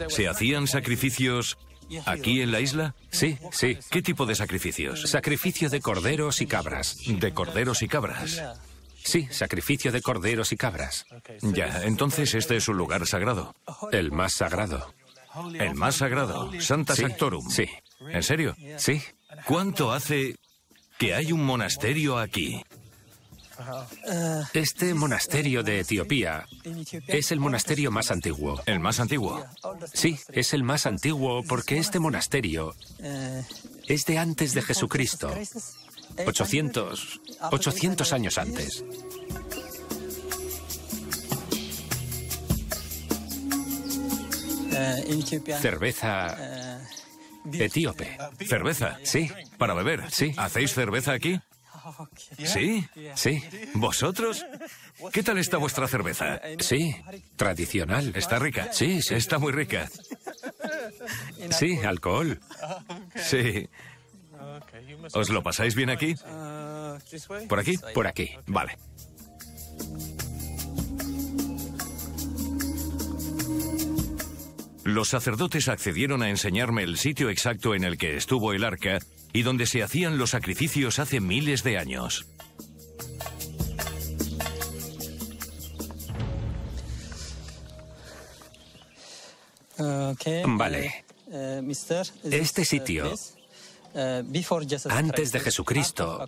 ¿Se 0.09 0.29
hacían 0.29 0.67
sacrificios 0.67 1.59
aquí 2.07 2.41
en 2.41 2.53
la 2.53 2.61
isla? 2.61 2.95
Sí, 3.11 3.39
sí. 3.51 3.79
¿Qué 3.91 4.03
tipo 4.03 4.25
de 4.25 4.35
sacrificios? 4.35 5.03
Sacrificio 5.11 5.69
de 5.69 5.81
corderos 5.81 6.41
y 6.41 6.47
cabras. 6.47 6.97
De 7.07 7.35
corderos 7.35 7.83
y 7.83 7.89
cabras. 7.89 8.43
Sí, 9.05 9.29
sacrificio 9.31 9.93
de 9.93 10.01
corderos 10.03 10.53
y 10.53 10.57
cabras. 10.57 11.05
Ya, 11.43 11.83
entonces 11.85 12.35
este 12.35 12.57
es 12.57 12.69
un 12.69 12.77
lugar 12.77 13.07
sagrado. 13.07 13.55
El 13.93 14.13
más 14.13 14.35
sagrado. 14.35 14.95
El 15.59 15.75
más 15.75 15.97
sagrado, 15.97 16.51
Santa 16.61 16.95
Sí, 16.95 17.03
Sanctorum. 17.03 17.49
sí. 17.51 17.67
¿En 18.01 18.23
serio? 18.23 18.55
Sí. 18.79 19.01
¿Cuánto 19.47 19.93
hace 19.93 20.37
que 20.99 21.15
hay 21.15 21.33
un 21.33 21.45
monasterio 21.45 22.19
aquí? 22.19 22.63
Este 24.53 24.93
monasterio 24.95 25.63
de 25.63 25.81
Etiopía 25.81 26.47
es 27.07 27.31
el 27.33 27.39
monasterio 27.41 27.91
más 27.91 28.11
antiguo. 28.11 28.61
¿El 28.67 28.81
más 28.81 28.99
antiguo? 29.01 29.45
Sí, 29.95 30.19
es 30.33 30.53
el 30.53 30.65
más 30.65 30.87
antiguo 30.87 31.43
porque 31.45 31.79
este 31.79 31.99
monasterio 31.99 32.75
es 33.87 34.05
de 34.05 34.19
antes 34.19 34.55
de 34.55 34.63
Jesucristo. 34.63 35.33
800, 36.27 37.21
800 37.51 38.13
años 38.13 38.39
antes. 38.39 38.85
Cerveza 45.61 46.79
etíope. 47.53 48.19
¿Cerveza? 48.47 48.99
Sí, 49.03 49.31
¿Para 49.59 49.75
beber? 49.75 50.05
Sí. 50.11 50.35
¿Hacéis 50.37 50.75
cerveza 50.75 51.13
aquí? 51.13 51.41
¿Sí? 52.45 52.87
sí, 53.17 53.43
¿Vosotros? 53.75 54.47
¿Qué 55.13 55.23
tal 55.23 55.39
está 55.39 55.57
vuestra 55.57 55.89
cerveza? 55.89 56.41
sí. 56.61 56.97
Tradicional. 57.37 58.13
¿Está 58.15 58.39
rica? 58.39 58.73
Sí, 58.73 59.03
sí. 59.03 59.15
Está 59.15 59.39
muy 59.39 59.53
rica. 59.53 59.89
Sí, 61.51 61.79
alcohol. 61.79 62.41
Sí. 63.17 63.69
¿Os 65.13 65.31
lo 65.31 65.43
pasáis 65.43 65.75
bien 65.75 65.91
aquí? 65.91 66.15
¿Por 67.49 67.59
aquí? 67.59 67.79
Por 67.95 68.07
aquí. 68.07 68.31
Vale. 68.47 68.77
Los 74.85 75.09
sacerdotes 75.09 75.69
accedieron 75.69 76.23
a 76.23 76.31
enseñarme 76.31 76.83
el 76.83 76.99
sitio 76.99 77.31
exacto 77.31 77.75
en 77.75 77.85
el 77.85 77.99
que 77.99 78.17
estuvo 78.17 78.53
el 78.53 78.65
arca 78.65 78.99
y 79.33 79.43
donde 79.43 79.67
se 79.67 79.83
hacían 79.83 80.19
los 80.19 80.31
sacrificios 80.31 80.99
hace 80.99 81.21
miles 81.21 81.63
de 81.63 81.79
años. 81.79 82.27
Vale. 90.47 91.05
Este 92.25 92.65
sitio, 92.65 93.15
antes 94.89 95.33
de 95.33 95.41
Jesucristo, 95.41 96.27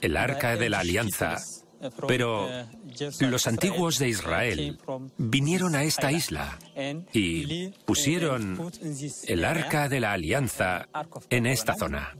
el 0.00 0.16
arca 0.16 0.56
de 0.56 0.70
la 0.70 0.80
alianza, 0.80 1.36
pero 2.06 2.48
los 3.20 3.46
antiguos 3.46 3.98
de 3.98 4.08
Israel 4.08 4.78
vinieron 5.16 5.74
a 5.74 5.84
esta 5.84 6.12
isla 6.12 6.58
y 7.12 7.68
pusieron 7.84 8.70
el 9.26 9.44
arca 9.44 9.88
de 9.88 10.00
la 10.00 10.12
alianza 10.12 10.88
en 11.28 11.46
esta 11.46 11.74
zona. 11.74 12.16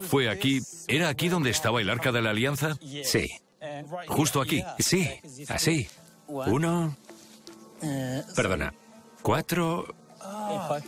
¿Fue 0.00 0.30
aquí? 0.30 0.60
¿Era 0.86 1.08
aquí 1.08 1.28
donde 1.28 1.50
estaba 1.50 1.80
el 1.80 1.90
arca 1.90 2.12
de 2.12 2.22
la 2.22 2.30
alianza? 2.30 2.76
Sí, 3.02 3.30
Justo 4.08 4.40
aquí. 4.40 4.62
sí, 4.78 5.08
así. 5.48 5.88
Uno, 6.26 6.96
perdona, 8.34 8.74
cuatro 9.22 9.94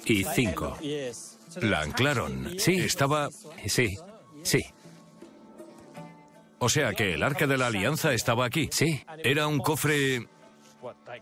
y 0.04 0.24
cinco. 0.24 0.76
La 1.60 1.80
anclaron. 1.80 2.58
Sí. 2.58 2.74
Estaba... 2.80 3.28
Sí, 3.66 3.96
sí, 4.42 4.64
O 6.58 6.68
sea 6.68 6.92
que 6.94 7.14
el 7.14 7.22
arca 7.22 7.46
de 7.46 7.56
la 7.58 7.66
alianza 7.68 8.12
estaba 8.12 8.44
aquí. 8.46 8.68
sí, 8.72 9.02
¿Era 9.22 9.46
un 9.46 9.58
cofre 9.58 10.28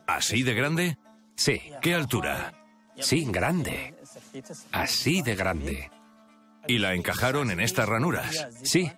así 0.07 0.43
de 0.43 0.55
grande? 0.55 0.99
sí, 1.37 1.61
¿Qué 1.81 1.95
altura? 1.95 2.55
sí, 2.99 3.25
grande. 3.29 3.95
Así 4.71 5.23
de 5.23 5.35
grande. 5.35 5.91
Y 6.69 6.79
la 6.79 6.95
encajaron 6.95 7.51
en 7.51 7.61
estas 7.61 7.89
ranuras. 7.89 8.49
Sí, 8.63 8.91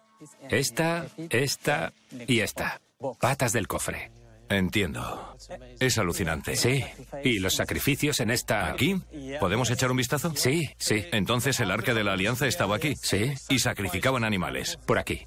esta, 0.50 1.06
esta 1.30 1.92
y 2.26 2.40
esta. 2.40 2.80
Patas 3.20 3.52
del 3.52 3.66
cofre. 3.66 4.10
Entiendo. 4.58 5.36
Es 5.80 5.98
alucinante. 5.98 6.56
Sí, 6.56 6.84
y 7.22 7.38
los 7.38 7.54
sacrificios 7.54 8.20
en 8.20 8.30
esta... 8.30 8.68
¿Aquí? 8.70 9.00
¿Podemos 9.40 9.70
echar 9.70 9.90
un 9.90 9.96
vistazo? 9.96 10.32
Sí, 10.36 10.70
sí, 10.78 11.04
Entonces 11.12 11.60
el 11.60 11.70
arca 11.70 11.94
de 11.94 12.04
la 12.04 12.12
alianza 12.12 12.46
estaba 12.46 12.76
aquí. 12.76 12.94
sí, 12.96 13.32
Y 13.48 13.58
sacrificaban 13.58 14.24
animales. 14.24 14.78
por 14.86 14.98
aquí. 14.98 15.26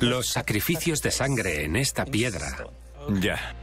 Los 0.00 0.28
sacrificios 0.28 1.02
de 1.02 1.10
sangre 1.10 1.64
en 1.64 1.76
esta 1.76 2.04
piedra. 2.04 2.66
Ya. 3.20 3.54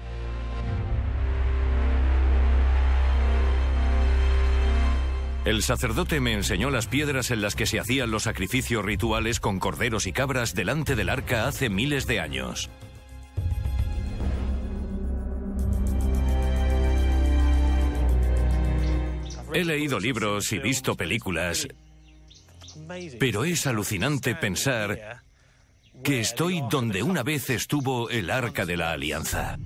El 5.48 5.64
sacerdote 5.64 6.20
me 6.20 6.34
enseñó 6.34 6.70
las 6.72 6.88
piedras 6.88 7.32
en 7.32 7.42
las 7.42 7.56
que 7.56 7.66
se 7.66 7.80
hacían 7.80 8.12
los 8.12 8.24
sacrificios 8.24 8.84
rituales 8.84 9.40
con 9.40 9.60
corderos 9.60 10.06
y 10.06 10.12
cabras 10.12 10.54
delante 10.54 10.94
del 10.94 11.08
arca 11.08 11.48
hace 11.48 11.70
miles 11.70 12.06
de 12.06 12.20
años. 12.20 12.70
He 19.54 19.64
leído 19.64 20.02
libros 20.02 20.52
y 20.52 20.60
visto 20.60 20.96
películas, 20.96 21.66
pero 23.18 23.46
es 23.46 23.66
alucinante 23.68 24.36
pensar 24.36 25.24
que 26.04 26.20
estoy 26.20 26.62
donde 26.70 27.04
una 27.04 27.24
vez 27.24 27.50
estuvo 27.52 28.10
el 28.10 28.32
arca 28.32 28.66
de 28.66 28.76
la 28.76 28.92
alianza. 28.92 29.58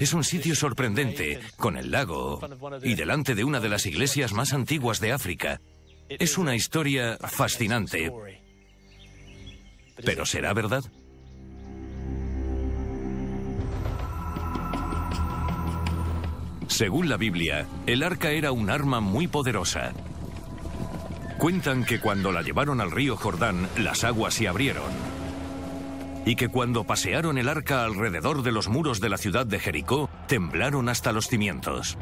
Es 0.00 0.12
un 0.12 0.24
sitio 0.24 0.54
sorprendente, 0.54 1.40
con 1.56 1.76
el 1.76 1.90
lago 1.90 2.40
y 2.82 2.94
delante 2.94 3.34
de 3.34 3.44
una 3.44 3.60
de 3.60 3.68
las 3.68 3.86
iglesias 3.86 4.32
más 4.32 4.52
antiguas 4.52 5.00
de 5.00 5.12
África. 5.12 5.60
Es 6.08 6.38
una 6.38 6.54
historia 6.54 7.18
fascinante. 7.18 8.12
¿Pero 10.04 10.26
será 10.26 10.52
verdad? 10.52 10.84
Según 16.68 17.08
la 17.08 17.16
Biblia, 17.16 17.66
el 17.86 18.02
arca 18.02 18.30
era 18.32 18.52
un 18.52 18.70
arma 18.70 19.00
muy 19.00 19.28
poderosa. 19.28 19.92
Cuentan 21.38 21.84
que 21.84 22.00
cuando 22.00 22.32
la 22.32 22.42
llevaron 22.42 22.80
al 22.80 22.90
río 22.90 23.16
Jordán, 23.16 23.68
las 23.78 24.04
aguas 24.04 24.34
se 24.34 24.48
abrieron. 24.48 25.15
Y 26.26 26.36
que 26.36 26.48
cuando 26.48 26.84
pasearon 26.84 27.38
el 27.38 27.48
arca 27.48 27.84
alrededor 27.84 28.42
de 28.42 28.52
los 28.52 28.68
muros 28.68 29.00
de 29.00 29.08
la 29.08 29.16
ciudad 29.16 29.46
de 29.46 29.58
Jericó, 29.58 30.10
temblaron 30.28 30.90
hasta 30.90 31.12
los 31.12 31.28
cimientos. 31.28 31.96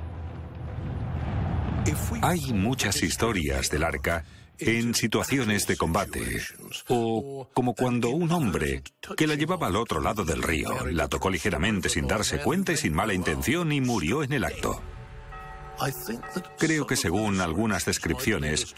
Hay 2.22 2.52
muchas 2.52 3.02
historias 3.02 3.70
del 3.70 3.84
arca 3.84 4.24
en 4.58 4.94
situaciones 4.94 5.66
de 5.66 5.76
combate, 5.76 6.40
o 6.88 7.50
como 7.52 7.74
cuando 7.74 8.10
un 8.10 8.30
hombre 8.32 8.82
que 9.16 9.26
la 9.26 9.34
llevaba 9.34 9.66
al 9.66 9.76
otro 9.76 10.00
lado 10.00 10.24
del 10.24 10.42
río 10.42 10.70
la 10.90 11.08
tocó 11.08 11.28
ligeramente 11.28 11.88
sin 11.88 12.06
darse 12.06 12.38
cuenta 12.38 12.72
y 12.72 12.76
sin 12.76 12.94
mala 12.94 13.14
intención 13.14 13.72
y 13.72 13.80
murió 13.80 14.22
en 14.22 14.32
el 14.32 14.44
acto. 14.44 14.80
Creo 16.58 16.86
que 16.86 16.96
según 16.96 17.40
algunas 17.40 17.84
descripciones, 17.84 18.74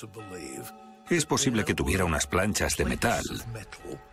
es 1.11 1.27
posible 1.27 1.65
que 1.65 1.75
tuviera 1.75 2.05
unas 2.05 2.27
planchas 2.27 2.77
de 2.77 2.85
metal, 2.85 3.25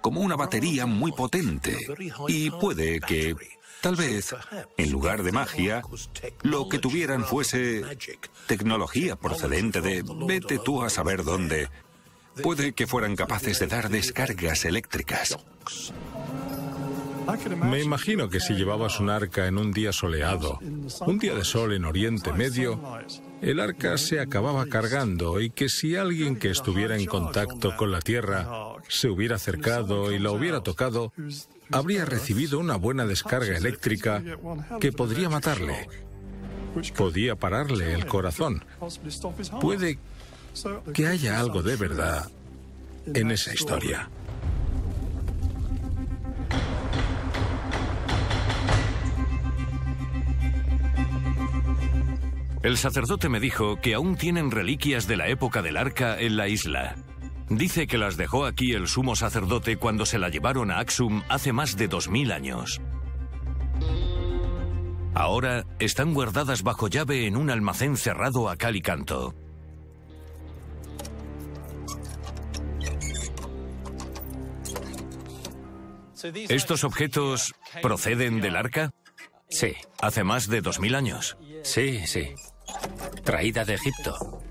como 0.02 0.22
una 0.22 0.36
batería 0.36 0.86
muy 0.86 1.12
potente, 1.12 1.78
y 2.28 2.52
puede 2.52 3.00
que, 3.00 3.36
tal 3.82 3.96
vez, 3.96 4.36
en 4.78 4.92
lugar 4.92 5.24
de 5.24 5.32
magia, 5.32 5.82
lo 6.42 6.70
que 6.70 6.80
tuvieran 6.80 7.24
fuese 7.24 7.84
tecnología 8.48 9.16
procedente 9.16 9.82
de 9.82 10.04
vete 10.28 10.60
tú 10.60 10.84
a 10.84 10.90
saber 10.90 11.24
dónde. 11.24 11.70
Puede 12.42 12.74
que 12.74 12.88
fueran 12.88 13.16
capaces 13.16 13.60
de 13.60 13.68
dar 13.68 13.90
descargas 13.90 14.66
eléctricas. 14.66 15.38
Me 17.64 17.82
imagino 17.82 18.30
que 18.30 18.40
si 18.40 18.54
llevabas 18.54 19.00
un 19.00 19.10
arca 19.10 19.48
en 19.48 19.58
un 19.58 19.72
día 19.72 19.94
soleado, 19.94 20.60
un 21.06 21.20
día 21.20 21.34
de 21.34 21.44
sol 21.44 21.74
en 21.74 21.86
Oriente 21.86 22.34
Medio, 22.34 22.80
el 23.42 23.60
arca 23.60 23.98
se 23.98 24.20
acababa 24.20 24.66
cargando 24.66 25.40
y 25.40 25.50
que 25.50 25.70
si 25.70 25.96
alguien 25.96 26.36
que 26.36 26.50
estuviera 26.50 26.98
en 26.98 27.06
contacto 27.06 27.76
con 27.78 27.92
la 27.92 28.02
Tierra 28.02 28.48
se 28.88 29.10
hubiera 29.10 29.36
acercado 29.38 30.12
y 30.12 30.20
la 30.20 30.32
hubiera 30.32 30.62
tocado, 30.62 31.14
habría 31.72 32.06
recibido 32.06 32.60
una 32.60 32.76
buena 32.76 33.06
descarga 33.06 33.58
eléctrica 33.58 34.24
que 34.80 34.92
podría 34.92 35.30
matarle. 35.30 35.88
Podía 36.96 37.36
pararle 37.36 37.94
el 37.94 38.06
corazón. 38.06 38.66
Puede 39.62 40.00
que 40.94 41.08
haya 41.08 41.40
algo 41.40 41.64
de 41.64 41.76
verdad 41.76 42.30
en 43.06 43.32
esa 43.32 43.54
historia. 43.54 44.10
El 52.64 52.78
sacerdote 52.78 53.28
me 53.28 53.42
dijo 53.42 53.76
que 53.82 53.94
aún 53.94 54.16
tienen 54.16 54.50
reliquias 54.50 55.06
de 55.06 55.18
la 55.18 55.28
época 55.28 55.62
del 55.62 55.76
arca 55.76 56.18
en 56.18 56.38
la 56.38 56.48
isla. 56.48 56.96
Dice 57.50 57.88
que 57.88 57.98
las 57.98 58.16
dejó 58.16 58.46
aquí 58.46 58.72
el 58.72 58.88
sumo 58.88 59.18
sacerdote 59.18 59.76
cuando 59.76 60.06
se 60.06 60.18
la 60.18 60.30
llevaron 60.30 60.72
a 60.72 60.80
Axum 60.80 61.24
hace 61.28 61.52
más 61.52 61.76
de 61.76 61.90
2000 61.90 62.32
años. 62.32 62.82
Ahora 65.14 65.66
están 65.80 66.14
guardadas 66.14 66.64
bajo 66.64 66.88
llave 66.88 67.28
en 67.28 67.36
un 67.36 67.50
almacén 67.50 67.98
cerrado 67.98 68.48
a 68.48 68.56
cal 68.56 68.78
y 68.78 68.82
canto. 68.82 69.36
¿Estos 76.48 76.86
objetos 76.86 77.54
proceden 77.82 78.40
del 78.40 78.56
arca? 78.56 78.92
Sí. 79.50 79.74
Hace 80.02 80.24
más 80.24 80.48
de 80.48 80.62
2000 80.62 80.96
años. 80.96 81.38
Sí, 81.64 82.08
sí. 82.08 82.34
Traída 83.24 83.64
de 83.66 83.76
Egipto. 83.76 84.42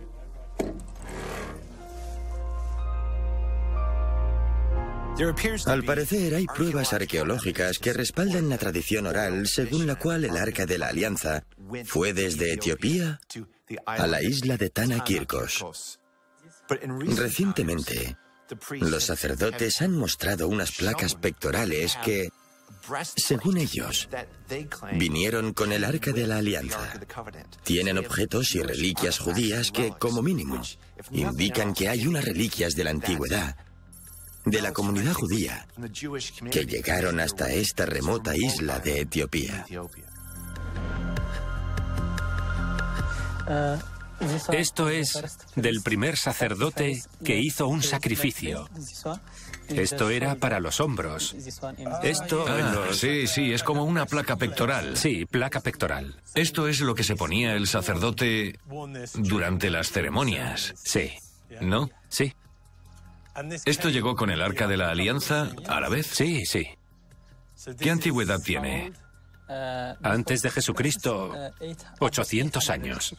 Al 5.66 5.84
parecer 5.84 6.34
hay 6.34 6.46
pruebas 6.46 6.92
arqueológicas 6.92 7.78
que 7.78 7.92
respaldan 7.92 8.48
la 8.48 8.58
tradición 8.58 9.06
oral 9.06 9.46
según 9.46 9.86
la 9.86 9.96
cual 9.96 10.24
el 10.24 10.36
Arca 10.36 10.66
de 10.66 10.78
la 10.78 10.88
Alianza 10.88 11.44
fue 11.84 12.12
desde 12.12 12.54
Etiopía 12.54 13.20
a 13.86 14.06
la 14.06 14.22
isla 14.22 14.56
de 14.56 14.70
Tanakirkos. 14.70 16.00
Recientemente, 17.16 18.16
los 18.80 19.04
sacerdotes 19.04 19.82
han 19.82 19.96
mostrado 19.96 20.48
unas 20.48 20.72
placas 20.72 21.14
pectorales 21.14 21.98
que, 22.04 22.30
según 23.16 23.58
ellos, 23.58 24.08
vinieron 24.94 25.52
con 25.52 25.72
el 25.72 25.84
Arca 25.84 26.12
de 26.12 26.26
la 26.26 26.38
Alianza. 26.38 26.92
Tienen 27.64 27.98
objetos 27.98 28.54
y 28.54 28.62
reliquias 28.62 29.18
judías 29.18 29.70
que, 29.70 29.92
como 29.98 30.22
mínimo, 30.22 30.60
indican 31.10 31.74
que 31.74 31.88
hay 31.88 32.06
unas 32.06 32.24
reliquias 32.24 32.74
de 32.74 32.84
la 32.84 32.90
antigüedad 32.90 33.56
de 34.44 34.60
la 34.60 34.72
comunidad 34.72 35.12
judía 35.12 35.66
que 36.50 36.66
llegaron 36.66 37.20
hasta 37.20 37.50
esta 37.50 37.86
remota 37.86 38.36
isla 38.36 38.80
de 38.80 39.02
Etiopía. 39.02 39.64
Esto 44.52 44.88
es 44.88 45.18
del 45.56 45.82
primer 45.82 46.16
sacerdote 46.16 47.02
que 47.24 47.38
hizo 47.38 47.66
un 47.66 47.82
sacrificio. 47.82 48.68
Esto 49.76 50.10
era 50.10 50.34
para 50.36 50.60
los 50.60 50.80
hombros. 50.80 51.34
Esto 52.02 52.44
ah, 52.48 52.88
Sí, 52.92 53.26
sí, 53.26 53.52
es 53.52 53.62
como 53.62 53.84
una 53.84 54.06
placa 54.06 54.36
pectoral. 54.36 54.96
Sí, 54.96 55.26
placa 55.26 55.60
pectoral. 55.60 56.20
Esto 56.34 56.68
es 56.68 56.80
lo 56.80 56.94
que 56.94 57.04
se 57.04 57.16
ponía 57.16 57.54
el 57.54 57.66
sacerdote 57.66 58.58
durante 59.14 59.70
las 59.70 59.90
ceremonias. 59.90 60.74
Sí. 60.82 61.12
¿No? 61.60 61.90
Sí. 62.08 62.34
¿Esto 63.64 63.88
llegó 63.88 64.14
con 64.14 64.30
el 64.30 64.42
Arca 64.42 64.66
de 64.66 64.76
la 64.76 64.90
Alianza 64.90 65.50
a 65.68 65.80
la 65.80 65.88
vez? 65.88 66.06
Sí, 66.06 66.44
sí. 66.44 66.68
¿Qué 67.78 67.90
antigüedad 67.90 68.40
tiene? 68.40 68.92
Antes 70.02 70.42
de 70.42 70.50
Jesucristo, 70.50 71.32
800 71.98 72.70
años. 72.70 73.16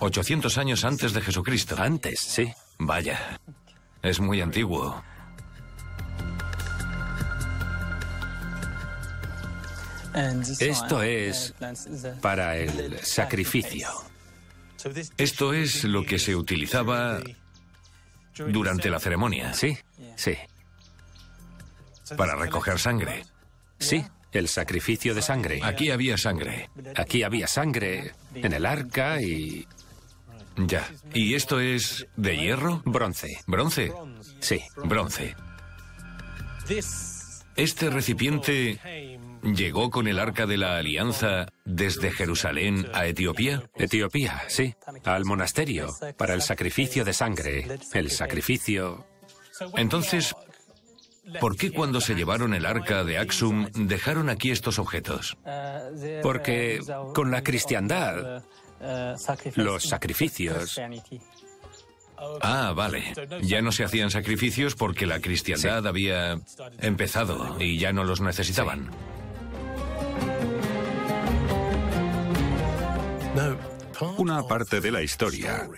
800 0.00 0.58
años 0.58 0.84
antes 0.84 1.12
de 1.12 1.20
Jesucristo. 1.20 1.76
Antes, 1.78 2.20
sí. 2.20 2.52
Vaya, 2.78 3.40
es 4.02 4.20
muy 4.20 4.40
antiguo. 4.40 5.02
Esto 10.14 11.02
es 11.02 11.54
para 12.20 12.56
el 12.56 12.98
sacrificio. 13.00 13.88
Esto 15.16 15.52
es 15.52 15.84
lo 15.84 16.04
que 16.04 16.18
se 16.18 16.34
utilizaba 16.34 17.20
durante 18.34 18.90
la 18.90 18.98
ceremonia. 18.98 19.52
Sí, 19.52 19.76
sí. 20.16 20.34
Para 22.16 22.34
recoger 22.34 22.78
sangre. 22.78 23.24
Sí, 23.78 24.04
el 24.32 24.48
sacrificio 24.48 25.14
de 25.14 25.22
sangre. 25.22 25.60
Aquí 25.62 25.90
había 25.90 26.16
sangre. 26.16 26.70
Aquí 26.96 27.22
había 27.22 27.46
sangre 27.46 28.12
en 28.34 28.52
el 28.52 28.66
arca 28.66 29.20
y... 29.20 29.66
Ya. 30.56 30.86
¿Y 31.14 31.34
esto 31.34 31.60
es 31.60 32.06
de 32.16 32.36
hierro? 32.36 32.82
Bronce. 32.84 33.40
¿Bronce? 33.46 33.92
Sí. 34.40 34.60
Bronce. 34.76 35.34
Este 37.56 37.90
recipiente 37.90 39.18
llegó 39.42 39.90
con 39.90 40.08
el 40.08 40.18
arca 40.18 40.46
de 40.46 40.56
la 40.56 40.76
alianza 40.76 41.46
desde 41.64 42.10
Jerusalén 42.10 42.86
a 42.92 43.06
Etiopía? 43.06 43.62
Etiopía, 43.74 44.42
sí. 44.48 44.74
Al 45.04 45.24
monasterio, 45.24 45.94
para 46.16 46.34
el 46.34 46.42
sacrificio 46.42 47.04
de 47.04 47.12
sangre. 47.12 47.78
El 47.92 48.10
sacrificio... 48.10 49.06
Entonces, 49.76 50.34
¿por 51.38 51.56
qué 51.56 51.70
cuando 51.70 52.00
se 52.00 52.14
llevaron 52.14 52.54
el 52.54 52.64
arca 52.64 53.04
de 53.04 53.18
Axum 53.18 53.68
dejaron 53.74 54.30
aquí 54.30 54.50
estos 54.50 54.78
objetos? 54.78 55.36
Porque 56.22 56.80
con 57.14 57.30
la 57.30 57.42
cristiandad, 57.42 58.42
los 59.56 59.82
sacrificios 59.84 60.80
Ah, 62.42 62.72
vale. 62.74 63.12
Ya 63.42 63.62
no 63.62 63.72
se 63.72 63.84
hacían 63.84 64.10
sacrificios 64.10 64.74
porque 64.74 65.06
la 65.06 65.20
cristiandad 65.20 65.86
había 65.86 66.38
empezado 66.78 67.56
y 67.58 67.78
ya 67.78 67.92
no 67.92 68.04
los 68.04 68.20
necesitaban. 68.20 68.90
Una 74.18 74.42
parte 74.46 74.80
de 74.80 74.90
la 74.90 75.02
historia 75.02 75.68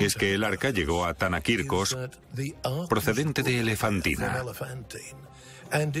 es 0.00 0.14
que 0.14 0.34
el 0.34 0.44
arca 0.44 0.70
llegó 0.70 1.04
a 1.04 1.14
Tanakirkos 1.14 1.96
procedente 2.88 3.42
de 3.42 3.60
Elefantina 3.60 4.44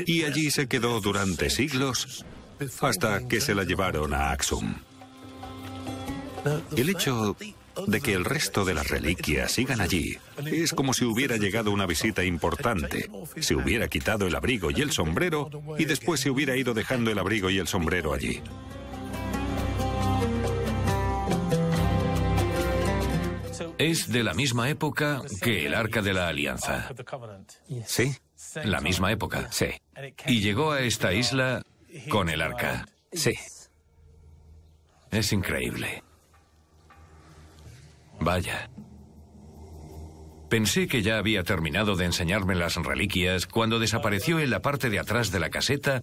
y 0.06 0.24
allí 0.24 0.50
se 0.50 0.66
quedó 0.68 1.00
durante 1.00 1.50
siglos 1.50 2.24
hasta 2.80 3.26
que 3.26 3.40
se 3.40 3.54
la 3.54 3.64
llevaron 3.64 4.14
a 4.14 4.30
Axum. 4.30 4.74
El 6.76 6.88
hecho 6.88 7.36
de 7.86 8.00
que 8.00 8.12
el 8.12 8.24
resto 8.24 8.64
de 8.64 8.74
las 8.74 8.88
reliquias 8.88 9.52
sigan 9.52 9.80
allí 9.80 10.18
es 10.44 10.72
como 10.72 10.94
si 10.94 11.04
hubiera 11.04 11.36
llegado 11.36 11.70
una 11.70 11.86
visita 11.86 12.24
importante, 12.24 13.10
se 13.40 13.54
hubiera 13.54 13.88
quitado 13.88 14.26
el 14.26 14.34
abrigo 14.34 14.70
y 14.70 14.80
el 14.80 14.92
sombrero 14.92 15.50
y 15.78 15.84
después 15.84 16.20
se 16.20 16.30
hubiera 16.30 16.56
ido 16.56 16.74
dejando 16.74 17.10
el 17.10 17.18
abrigo 17.18 17.50
y 17.50 17.58
el 17.58 17.68
sombrero 17.68 18.12
allí. 18.12 18.40
Es 23.78 24.12
de 24.12 24.22
la 24.22 24.34
misma 24.34 24.68
época 24.70 25.22
que 25.40 25.66
el 25.66 25.74
Arca 25.74 26.02
de 26.02 26.12
la 26.12 26.28
Alianza. 26.28 26.88
Sí, 27.86 28.14
la 28.64 28.80
misma 28.80 29.10
época. 29.10 29.50
Sí. 29.50 29.66
Y 30.26 30.40
llegó 30.40 30.72
a 30.72 30.80
esta 30.80 31.12
isla 31.12 31.62
con 32.08 32.28
el 32.28 32.42
Arca. 32.42 32.86
Sí. 33.12 33.34
Es 35.10 35.32
increíble. 35.32 36.02
Vaya. 38.24 38.70
Pensé 40.48 40.86
que 40.86 41.02
ya 41.02 41.18
había 41.18 41.42
terminado 41.42 41.96
de 41.96 42.04
enseñarme 42.04 42.54
las 42.54 42.76
reliquias 42.76 43.46
cuando 43.46 43.78
desapareció 43.78 44.38
en 44.38 44.50
la 44.50 44.60
parte 44.60 44.90
de 44.90 44.98
atrás 44.98 45.32
de 45.32 45.40
la 45.40 45.50
caseta 45.50 46.02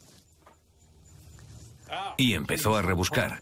y 2.18 2.34
empezó 2.34 2.76
a 2.76 2.82
rebuscar. 2.82 3.42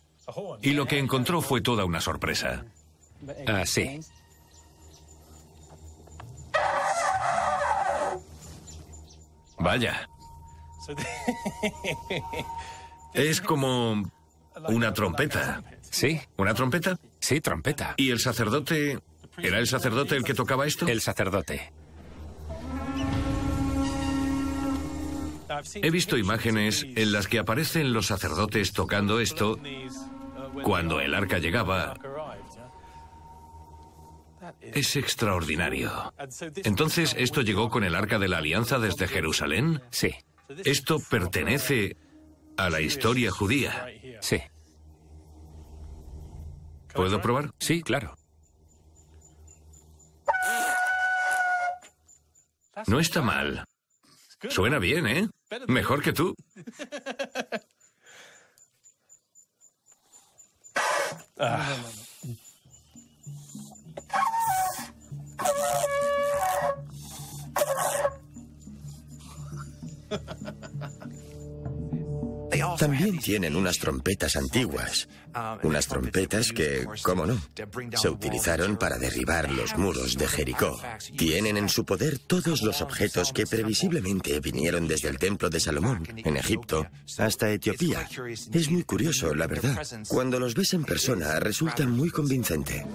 Y 0.62 0.72
lo 0.72 0.86
que 0.86 1.00
encontró 1.00 1.42
fue 1.42 1.62
toda 1.62 1.86
una 1.86 2.02
sorpresa. 2.02 2.66
Ah, 3.48 3.66
sí. 3.66 4.00
Vaya. 9.58 10.08
Es 13.14 13.42
como 13.42 14.12
una 14.68 14.94
trompeta. 14.94 15.64
Sí. 15.90 16.20
¿Una 16.38 16.54
trompeta? 16.54 16.98
Sí, 17.20 17.42
trompeta. 17.42 17.96
¿Y 17.98 18.12
el 18.12 18.20
sacerdote? 18.20 19.00
¿Era 19.38 19.60
el 19.60 19.68
sacerdote 19.68 20.16
el 20.16 20.24
que 20.24 20.34
tocaba 20.34 20.66
esto? 20.66 20.88
El 20.88 21.02
sacerdote. 21.02 21.72
He 25.76 25.90
visto 25.90 26.18
imágenes 26.18 26.86
en 26.96 27.12
las 27.12 27.28
que 27.28 27.40
aparecen 27.40 27.94
los 27.94 28.08
sacerdotes 28.08 28.74
tocando 28.74 29.20
esto 29.20 29.60
cuando 30.64 31.00
el 31.00 31.14
arca 31.14 31.40
llegaba 31.40 31.96
es 34.62 34.96
extraordinario. 34.96 36.14
Entonces, 36.64 37.16
¿esto 37.18 37.42
llegó 37.42 37.70
con 37.70 37.84
el 37.84 37.96
Arca 37.96 38.20
de 38.20 38.28
la 38.28 38.38
Alianza 38.38 38.80
desde 38.80 39.08
Jerusalén? 39.08 39.82
Sí. 39.90 40.16
Esto 40.64 41.00
pertenece 41.00 41.98
a 42.58 42.70
la 42.70 42.82
historia 42.82 43.32
judía. 43.32 43.88
Sí. 44.22 44.42
¿Puedo 46.98 47.22
probar? 47.22 47.52
Sí, 47.60 47.84
claro. 47.84 48.18
No 52.88 53.00
está 53.00 53.22
mal. 53.22 53.66
Suena 54.50 54.80
bien, 54.80 55.06
¿eh? 55.06 55.30
Mejor 55.68 56.02
que 56.02 56.12
tú. 56.14 56.36
Ah. 61.40 61.76
También 72.78 73.20
tienen 73.20 73.56
unas 73.56 73.80
trompetas 73.80 74.36
antiguas, 74.36 75.08
unas 75.64 75.88
trompetas 75.88 76.52
que, 76.52 76.86
cómo 77.02 77.26
no, 77.26 77.40
se 77.96 78.10
utilizaron 78.10 78.78
para 78.78 78.98
derribar 78.98 79.52
los 79.52 79.78
muros 79.78 80.18
de 80.18 80.28
Jericó. 80.28 80.80
Tienen 81.18 81.58
en 81.58 81.70
su 81.70 81.86
poder 81.86 82.20
todos 82.20 82.62
los 82.62 82.82
objetos 82.82 83.34
que 83.34 83.46
previsiblemente 83.46 84.40
vinieron 84.40 84.88
desde 84.88 85.10
el 85.10 85.18
templo 85.18 85.50
de 85.50 85.60
Salomón, 85.60 86.04
en 86.16 86.38
Egipto, 86.38 86.88
hasta 87.18 87.52
Etiopía. 87.52 88.08
Es 88.54 88.70
muy 88.70 88.84
curioso, 88.84 89.34
la 89.34 89.48
verdad. 89.48 89.86
Cuando 90.08 90.40
los 90.40 90.54
ves 90.54 90.74
en 90.74 90.84
persona, 90.84 91.40
resulta 91.40 91.86
muy 91.86 92.10
convincente. 92.10 92.86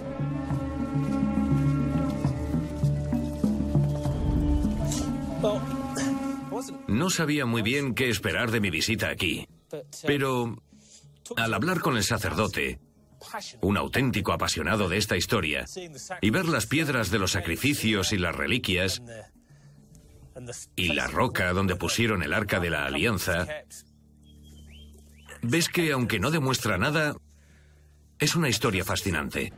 No 6.87 7.09
sabía 7.09 7.45
muy 7.45 7.61
bien 7.61 7.93
qué 7.93 8.09
esperar 8.09 8.51
de 8.51 8.61
mi 8.61 8.69
visita 8.69 9.09
aquí, 9.09 9.47
pero 10.05 10.61
al 11.35 11.53
hablar 11.53 11.79
con 11.79 11.97
el 11.97 12.03
sacerdote, 12.03 12.79
un 13.61 13.77
auténtico 13.77 14.33
apasionado 14.33 14.89
de 14.89 14.97
esta 14.97 15.17
historia, 15.17 15.65
y 16.21 16.29
ver 16.29 16.47
las 16.47 16.65
piedras 16.65 17.11
de 17.11 17.19
los 17.19 17.31
sacrificios 17.31 18.11
y 18.13 18.17
las 18.17 18.35
reliquias, 18.35 19.01
y 20.75 20.93
la 20.93 21.07
roca 21.07 21.53
donde 21.53 21.75
pusieron 21.75 22.23
el 22.23 22.33
arca 22.33 22.59
de 22.59 22.69
la 22.69 22.85
alianza, 22.85 23.47
ves 25.41 25.69
que 25.69 25.91
aunque 25.91 26.19
no 26.19 26.31
demuestra 26.31 26.77
nada, 26.77 27.15
es 28.19 28.35
una 28.35 28.49
historia 28.49 28.83
fascinante. 28.83 29.53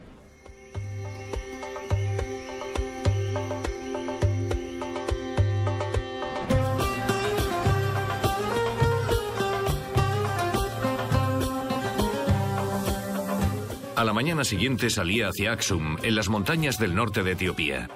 La 14.06 14.14
mañana 14.14 14.44
siguiente 14.44 14.90
salía 14.90 15.30
hacia 15.30 15.52
Aksum, 15.52 15.98
en 16.04 16.16
las 16.16 16.30
montañas 16.30 16.78
del 16.78 16.94
norte 16.94 17.24
de 17.24 17.32
Etiopía. 17.32 17.90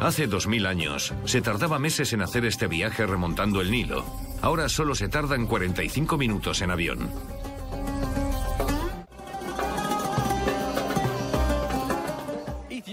Hace 0.00 0.28
2000 0.28 0.66
años, 0.66 1.14
se 1.24 1.40
tardaba 1.40 1.78
meses 1.78 2.12
en 2.12 2.22
hacer 2.22 2.44
este 2.44 2.68
viaje 2.68 3.06
remontando 3.06 3.60
el 3.60 3.70
Nilo. 3.70 4.04
Ahora 4.40 4.68
solo 4.68 4.94
se 4.94 5.08
tardan 5.08 5.46
45 5.46 6.16
minutos 6.16 6.62
en 6.62 6.70
avión. 6.70 7.10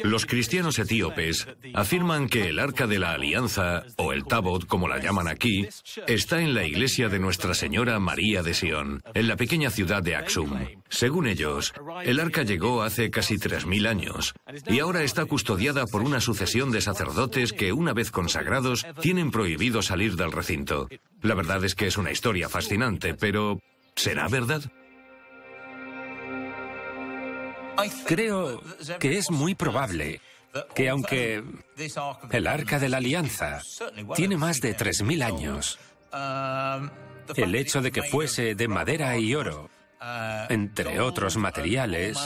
Los 0.04 0.26
cristianos 0.26 0.80
etíopes 0.80 1.48
afirman 1.74 2.28
que 2.28 2.50
el 2.50 2.60
Arca 2.60 2.88
de 2.88 3.00
la 3.00 3.14
Alianza, 3.14 3.84
o 3.96 4.12
el 4.12 4.26
Tabot 4.26 4.66
como 4.68 4.90
la 4.90 5.00
llaman 5.00 5.30
aquí, 5.30 5.68
está 6.08 6.42
en 6.42 6.54
la 6.54 6.66
iglesia 6.66 7.08
de 7.08 7.20
Nuestra 7.20 7.54
Señora 7.54 8.00
María 8.00 8.44
de 8.44 8.54
Sion, 8.54 9.02
en 9.14 9.28
la 9.30 9.38
pequeña 9.38 9.70
ciudad 9.70 10.04
de 10.04 10.18
Aksum. 10.18 10.60
Según 10.90 11.28
ellos, 11.28 11.74
el 12.04 12.20
arca 12.20 12.44
llegó 12.44 12.84
hace 12.84 13.10
casi 13.12 13.38
3.000 13.38 13.88
años 13.88 14.34
y 14.68 14.80
ahora 14.80 15.04
está 15.04 15.24
custodiada 15.24 15.88
por 15.88 16.02
una 16.02 16.20
sucesión 16.20 16.72
de 16.72 16.82
sacerdotes 16.82 17.54
que, 17.54 17.72
una 17.72 17.94
vez 17.94 18.12
consagrados, 18.12 18.86
tienen 19.02 19.32
prohibido 19.32 19.82
salir 19.82 20.18
del 20.18 20.34
recinto. 20.34 20.90
La 21.22 21.34
verdad 21.34 21.64
es 21.64 21.76
que 21.76 21.88
es 21.88 21.98
una 21.98 22.12
historia 22.12 22.50
fascinante, 22.50 23.14
pero 23.14 23.62
¿será 23.96 24.28
verdad? 24.28 24.64
Creo 28.06 28.62
que 29.00 29.18
es 29.18 29.32
muy 29.32 29.56
probable 29.56 30.22
que 30.76 30.90
aunque 30.90 31.44
el 32.32 32.48
Arca 32.48 32.80
de 32.80 32.90
la 32.90 32.98
Alianza 32.98 33.62
tiene 34.16 34.38
más 34.38 34.62
de 34.62 34.78
3.000 34.78 35.24
años, 35.24 35.80
el 37.36 37.56
hecho 37.56 37.82
de 37.82 37.92
que 37.92 38.04
fuese 38.04 38.56
de 38.56 38.68
madera 38.68 39.18
y 39.18 39.34
oro, 39.36 39.70
entre 40.50 41.00
otros 41.00 41.38
materiales, 41.38 42.18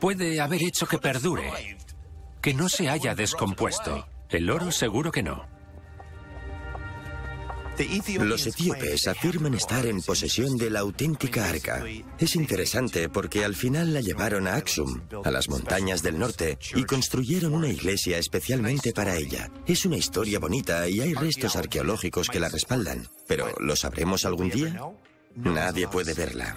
puede 0.00 0.40
haber 0.40 0.62
hecho 0.62 0.86
que 0.86 0.98
perdure, 0.98 1.76
que 2.40 2.54
no 2.54 2.68
se 2.68 2.88
haya 2.88 3.14
descompuesto. 3.14 4.08
El 4.28 4.50
oro 4.50 4.72
seguro 4.72 5.12
que 5.12 5.22
no. 5.22 5.46
Los 8.20 8.46
etíopes 8.46 9.08
afirman 9.08 9.54
estar 9.54 9.86
en 9.86 10.02
posesión 10.02 10.56
de 10.56 10.70
la 10.70 10.80
auténtica 10.80 11.48
arca. 11.48 11.84
Es 12.18 12.36
interesante 12.36 13.08
porque 13.08 13.44
al 13.44 13.54
final 13.54 13.92
la 13.94 14.00
llevaron 14.00 14.46
a 14.46 14.56
Aksum, 14.56 15.02
a 15.24 15.30
las 15.30 15.48
montañas 15.48 16.02
del 16.02 16.18
norte, 16.18 16.58
y 16.74 16.84
construyeron 16.84 17.54
una 17.54 17.68
iglesia 17.68 18.18
especialmente 18.18 18.92
para 18.92 19.16
ella. 19.16 19.50
Es 19.66 19.84
una 19.84 19.96
historia 19.96 20.38
bonita 20.38 20.88
y 20.88 21.00
hay 21.00 21.14
restos 21.14 21.56
arqueológicos 21.56 22.28
que 22.28 22.40
la 22.40 22.48
respaldan. 22.48 23.08
Pero 23.26 23.54
¿lo 23.60 23.76
sabremos 23.76 24.24
algún 24.24 24.50
día? 24.50 24.80
Nadie 25.34 25.88
puede 25.88 26.14
verla. 26.14 26.56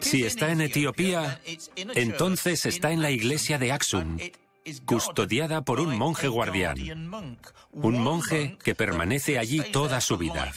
Si 0.00 0.24
está 0.24 0.52
en 0.52 0.60
Etiopía, 0.60 1.40
entonces 1.94 2.66
está 2.66 2.92
en 2.92 3.00
la 3.00 3.10
iglesia 3.10 3.58
de 3.58 3.72
Aksum, 3.72 4.18
custodiada 4.84 5.62
por 5.62 5.80
un 5.80 5.96
monje 5.96 6.28
guardián, 6.28 6.78
un 7.72 8.02
monje 8.02 8.56
que 8.62 8.74
permanece 8.74 9.38
allí 9.38 9.60
toda 9.72 10.00
su 10.00 10.18
vida. 10.18 10.52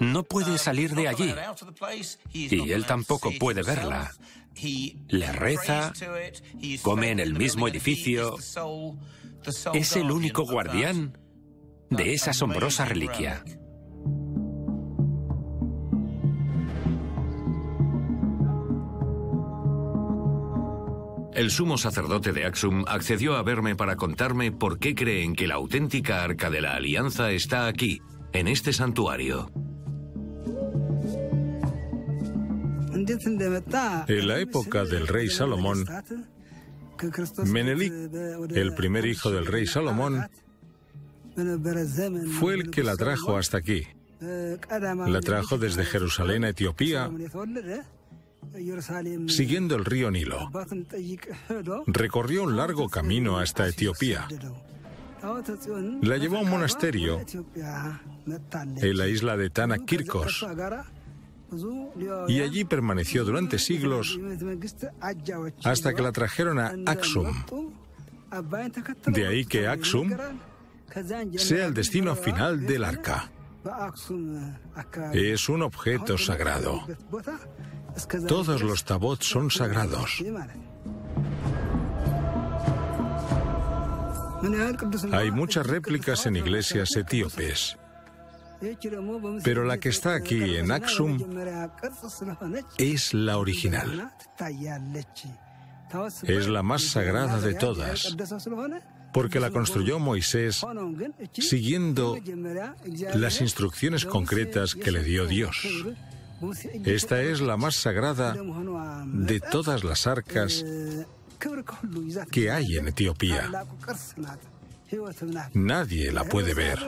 No 0.00 0.24
puede 0.24 0.58
salir 0.58 0.94
de 0.94 1.08
allí 1.08 1.34
y 2.32 2.72
él 2.72 2.86
tampoco 2.86 3.30
puede 3.38 3.62
verla. 3.62 4.12
Le 5.08 5.32
reza, 5.32 5.92
come 6.82 7.10
en 7.10 7.20
el 7.20 7.34
mismo 7.34 7.68
edificio. 7.68 8.36
Es 9.74 9.96
el 9.96 10.10
único 10.10 10.44
guardián 10.44 11.18
de 11.90 12.14
esa 12.14 12.30
asombrosa 12.30 12.84
reliquia. 12.84 13.44
El 21.42 21.50
sumo 21.50 21.76
sacerdote 21.76 22.32
de 22.32 22.44
Axum 22.44 22.84
accedió 22.86 23.34
a 23.34 23.42
verme 23.42 23.74
para 23.74 23.96
contarme 23.96 24.52
por 24.52 24.78
qué 24.78 24.94
creen 24.94 25.34
que 25.34 25.48
la 25.48 25.54
auténtica 25.54 26.22
arca 26.22 26.50
de 26.50 26.60
la 26.60 26.76
alianza 26.76 27.32
está 27.32 27.66
aquí, 27.66 28.00
en 28.32 28.46
este 28.46 28.72
santuario. 28.72 29.50
En 32.94 34.28
la 34.28 34.38
época 34.38 34.84
del 34.84 35.08
rey 35.08 35.30
Salomón, 35.30 35.84
Menelik, 37.44 37.92
el 38.54 38.74
primer 38.76 39.04
hijo 39.04 39.32
del 39.32 39.46
rey 39.46 39.66
Salomón, 39.66 40.24
fue 42.38 42.54
el 42.54 42.70
que 42.70 42.84
la 42.84 42.96
trajo 42.96 43.36
hasta 43.36 43.56
aquí. 43.56 43.84
La 44.20 45.20
trajo 45.20 45.58
desde 45.58 45.84
Jerusalén 45.86 46.44
a 46.44 46.50
Etiopía 46.50 47.10
siguiendo 49.28 49.76
el 49.76 49.84
río 49.84 50.10
Nilo. 50.10 50.50
Recorrió 51.86 52.44
un 52.44 52.56
largo 52.56 52.88
camino 52.88 53.38
hasta 53.38 53.68
Etiopía. 53.68 54.28
La 56.02 56.16
llevó 56.16 56.38
a 56.38 56.40
un 56.40 56.50
monasterio 56.50 57.20
en 58.56 58.96
la 58.96 59.06
isla 59.06 59.36
de 59.36 59.50
Tanakirkos 59.50 60.44
y 62.28 62.40
allí 62.40 62.64
permaneció 62.64 63.24
durante 63.24 63.58
siglos 63.58 64.18
hasta 65.62 65.94
que 65.94 66.02
la 66.02 66.12
trajeron 66.12 66.58
a 66.58 66.74
Aksum. 66.86 67.32
De 69.06 69.26
ahí 69.26 69.44
que 69.44 69.68
Aksum 69.68 70.10
sea 71.36 71.66
el 71.66 71.74
destino 71.74 72.16
final 72.16 72.66
del 72.66 72.84
arca. 72.84 73.30
Es 75.12 75.48
un 75.48 75.62
objeto 75.62 76.18
sagrado. 76.18 76.80
Todos 78.26 78.62
los 78.62 78.84
tabots 78.84 79.26
son 79.26 79.50
sagrados. 79.50 80.22
Hay 85.12 85.30
muchas 85.30 85.66
réplicas 85.66 86.26
en 86.26 86.36
iglesias 86.36 86.96
etíopes, 86.96 87.76
pero 89.44 89.64
la 89.64 89.78
que 89.78 89.88
está 89.88 90.14
aquí 90.14 90.56
en 90.56 90.72
Aksum 90.72 91.18
es 92.76 93.14
la 93.14 93.38
original. 93.38 94.12
Es 96.22 96.48
la 96.48 96.62
más 96.62 96.82
sagrada 96.82 97.40
de 97.40 97.54
todas, 97.54 98.16
porque 99.12 99.38
la 99.38 99.50
construyó 99.50 99.98
Moisés 99.98 100.64
siguiendo 101.34 102.16
las 103.14 103.40
instrucciones 103.40 104.04
concretas 104.06 104.74
que 104.74 104.90
le 104.90 105.04
dio 105.04 105.26
Dios. 105.26 105.68
Esta 106.84 107.22
es 107.22 107.40
la 107.40 107.56
más 107.56 107.76
sagrada 107.76 108.36
de 109.06 109.40
todas 109.40 109.84
las 109.84 110.06
arcas 110.06 110.64
que 112.30 112.50
hay 112.50 112.76
en 112.76 112.88
Etiopía. 112.88 113.50
Nadie 115.54 116.12
la 116.12 116.24
puede 116.24 116.54
ver, 116.54 116.78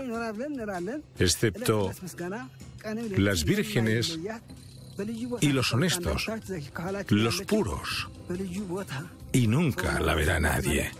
excepto 1.18 1.90
las 3.16 3.44
vírgenes 3.44 4.18
y 5.40 5.48
los 5.48 5.72
honestos, 5.72 6.26
los 7.08 7.42
puros, 7.42 8.08
y 9.32 9.46
nunca 9.46 10.00
la 10.00 10.14
verá 10.14 10.38
nadie. 10.38 10.90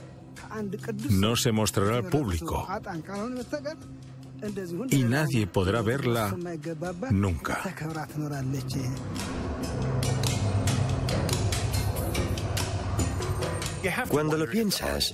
no 1.10 1.36
se 1.36 1.52
mostrará 1.52 1.96
al 1.96 2.08
público 2.08 2.66
y 4.90 5.02
nadie 5.04 5.46
podrá 5.46 5.82
verla 5.82 6.36
nunca. 7.10 7.62
Cuando 14.08 14.38
lo 14.38 14.48
piensas, 14.48 15.12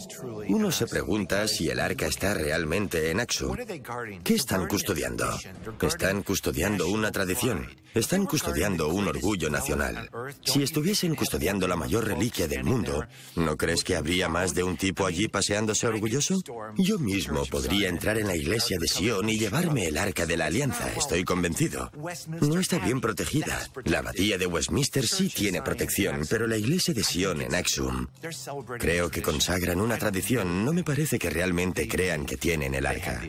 uno 0.49 0.71
se 0.71 0.87
pregunta 0.87 1.49
si 1.49 1.69
el 1.69 1.81
arca 1.81 2.07
está 2.07 2.35
realmente 2.35 3.11
en 3.11 3.21
Axum. 3.21 3.57
¿Qué 4.23 4.35
están 4.35 4.69
custodiando? 4.69 5.27
Están 5.83 6.23
custodiando 6.23 6.89
una 6.89 7.11
tradición. 7.11 7.67
Están 7.95 8.25
custodiando 8.25 8.89
un 8.89 9.09
orgullo 9.09 9.51
nacional. 9.51 10.09
Si 10.45 10.63
estuviesen 10.63 11.17
custodiando 11.17 11.67
la 11.67 11.75
mayor 11.75 12.07
reliquia 12.07 12.47
del 12.47 12.63
mundo, 12.63 13.05
¿no 13.35 13.57
crees 13.57 13.83
que 13.83 13.97
habría 13.97 14.29
más 14.29 14.55
de 14.55 14.63
un 14.63 14.77
tipo 14.77 15.07
allí 15.07 15.27
paseándose 15.27 15.89
orgulloso? 15.89 16.41
Yo 16.77 16.99
mismo 17.01 17.45
podría 17.47 17.89
entrar 17.89 18.19
en 18.19 18.29
la 18.29 18.37
iglesia 18.37 18.79
de 18.79 18.87
Sion 18.87 19.29
y 19.29 19.39
llevarme 19.39 19.87
el 19.87 19.99
arca 19.99 20.25
de 20.25 20.37
la 20.37 20.47
alianza, 20.47 20.93
estoy 20.97 21.25
convencido. 21.25 21.91
No 22.41 22.61
está 22.61 22.79
bien 22.79 23.01
protegida. 23.01 23.59
La 23.85 23.99
abadía 23.99 24.39
de 24.39 24.47
Westminster 24.47 25.07
sí 25.07 25.29
tiene 25.29 25.61
protección, 25.61 26.23
pero 26.31 26.47
la 26.47 26.57
iglesia 26.57 26.95
de 26.95 27.03
Sion 27.03 27.43
en 27.43 27.55
Axum 27.57 28.07
creo 28.79 29.11
que 29.11 29.23
consagran 29.23 29.81
una 29.81 29.99
tradición. 29.99 30.65
No 30.65 30.73
me 30.73 30.85
parece 30.85 31.19
que 31.19 31.31
realmente 31.31 31.89
crean 31.89 32.25
que 32.25 32.37
tienen 32.37 32.75
el 32.75 32.87
arca. 32.87 33.21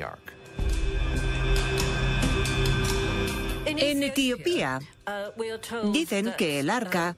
En 3.82 4.04
Etiopía 4.04 4.80
dicen 5.92 6.34
que 6.38 6.60
el 6.60 6.70
arca 6.70 7.18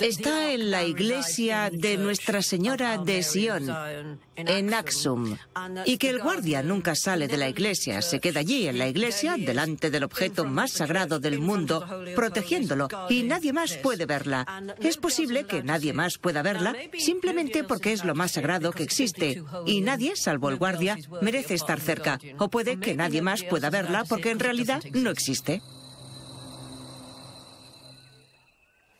está 0.00 0.52
en 0.52 0.70
la 0.70 0.82
iglesia 0.82 1.68
de 1.70 1.98
Nuestra 1.98 2.40
Señora 2.40 2.96
de 2.96 3.22
Sion, 3.22 4.18
en 4.36 4.74
Axum, 4.74 5.36
y 5.84 5.98
que 5.98 6.10
el 6.10 6.20
guardia 6.20 6.62
nunca 6.62 6.94
sale 6.94 7.28
de 7.28 7.36
la 7.36 7.48
iglesia, 7.48 8.02
se 8.02 8.20
queda 8.20 8.40
allí 8.40 8.66
en 8.66 8.78
la 8.78 8.88
iglesia, 8.88 9.36
delante 9.36 9.90
del 9.90 10.04
objeto 10.04 10.44
más 10.44 10.72
sagrado 10.72 11.18
del 11.18 11.38
mundo, 11.38 11.86
protegiéndolo, 12.14 12.88
y 13.08 13.22
nadie 13.24 13.52
más 13.52 13.76
puede 13.76 14.06
verla. 14.06 14.46
Es 14.80 14.96
posible 14.96 15.44
que 15.44 15.62
nadie 15.62 15.92
más 15.92 16.18
pueda 16.18 16.42
verla 16.42 16.74
simplemente 16.98 17.64
porque 17.64 17.92
es 17.92 18.04
lo 18.04 18.14
más 18.14 18.32
sagrado 18.32 18.72
que 18.72 18.82
existe, 18.82 19.42
y 19.66 19.80
nadie, 19.80 20.16
salvo 20.16 20.48
el 20.48 20.56
guardia, 20.56 20.96
merece 21.20 21.54
estar 21.54 21.80
cerca, 21.80 22.18
o 22.38 22.48
puede 22.48 22.78
que 22.78 22.94
nadie 22.94 23.22
más 23.22 23.42
pueda 23.42 23.70
verla 23.70 24.04
porque 24.08 24.30
en 24.30 24.40
realidad 24.40 24.82
no 24.92 25.10
existe. 25.10 25.62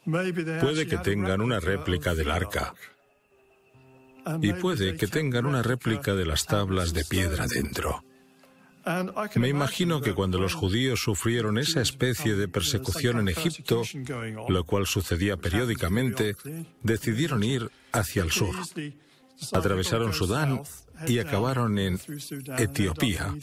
Puede 0.05 0.87
que 0.87 0.99
tengan 0.99 1.41
una 1.41 1.61
réplica 1.61 2.15
del 2.15 2.31
arca. 2.31 2.75
Y 4.41 4.53
puede 4.55 4.97
que 4.97 5.07
tengan 5.07 5.47
una 5.47 5.63
réplica 5.63 6.15
de 6.15 6.27
las 6.27 6.47
tablas 6.47 6.93
de 6.93 7.05
piedra 7.05 7.47
dentro. 7.47 8.05
Me 9.37 9.49
imagino 9.49 10.01
que 10.01 10.13
cuando 10.13 10.39
los 10.39 10.55
judíos 10.55 11.01
sufrieron 11.01 11.59
esa 11.59 11.81
especie 11.81 12.35
de 12.35 12.49
persecución 12.49 13.21
en 13.21 13.29
Egipto, 13.29 13.83
lo 14.49 14.65
cual 14.65 14.87
sucedía 14.87 15.37
periódicamente, 15.37 16.37
decidieron 16.83 17.45
ir 17.45 17.71
hacia 17.93 18.23
el 18.23 18.33
sur. 18.33 18.55
Atravesaron 19.53 20.13
Sudán 20.13 20.63
y 21.07 21.19
acabaron 21.19 21.79
en 21.79 21.99
Etiopía, 22.59 23.35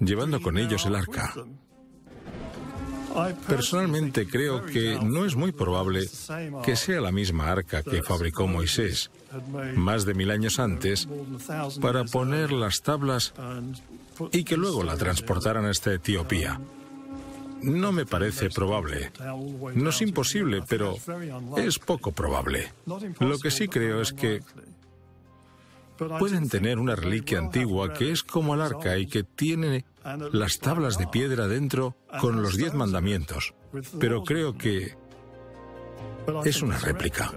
llevando 0.00 0.40
con 0.40 0.58
ellos 0.58 0.86
el 0.86 0.94
arca. 0.94 1.34
Personalmente 3.46 4.26
creo 4.26 4.64
que 4.64 4.98
no 5.02 5.24
es 5.24 5.34
muy 5.36 5.52
probable 5.52 6.08
que 6.64 6.76
sea 6.76 7.00
la 7.00 7.12
misma 7.12 7.50
arca 7.50 7.82
que 7.82 8.02
fabricó 8.02 8.46
Moisés 8.46 9.10
más 9.74 10.04
de 10.04 10.14
mil 10.14 10.30
años 10.30 10.58
antes 10.58 11.08
para 11.80 12.04
poner 12.04 12.52
las 12.52 12.82
tablas 12.82 13.34
y 14.32 14.44
que 14.44 14.56
luego 14.56 14.82
la 14.82 14.96
transportaran 14.96 15.66
hasta 15.66 15.92
Etiopía. 15.92 16.60
No 17.62 17.90
me 17.90 18.06
parece 18.06 18.50
probable. 18.50 19.10
No 19.74 19.90
es 19.90 20.00
imposible, 20.00 20.62
pero 20.68 20.96
es 21.56 21.78
poco 21.78 22.12
probable. 22.12 22.72
Lo 23.18 23.38
que 23.38 23.50
sí 23.50 23.68
creo 23.68 24.00
es 24.00 24.12
que 24.12 24.42
pueden 25.96 26.48
tener 26.48 26.78
una 26.78 26.94
reliquia 26.94 27.38
antigua 27.38 27.92
que 27.92 28.12
es 28.12 28.22
como 28.22 28.54
el 28.54 28.62
arca 28.62 28.96
y 28.96 29.06
que 29.06 29.24
tiene 29.24 29.84
las 30.32 30.58
tablas 30.58 30.98
de 30.98 31.06
piedra 31.06 31.48
dentro 31.48 31.96
con 32.20 32.42
los 32.42 32.56
diez 32.56 32.74
mandamientos, 32.74 33.54
pero 33.98 34.22
creo 34.22 34.56
que 34.56 34.96
es 36.44 36.62
una 36.62 36.78
réplica. 36.78 37.32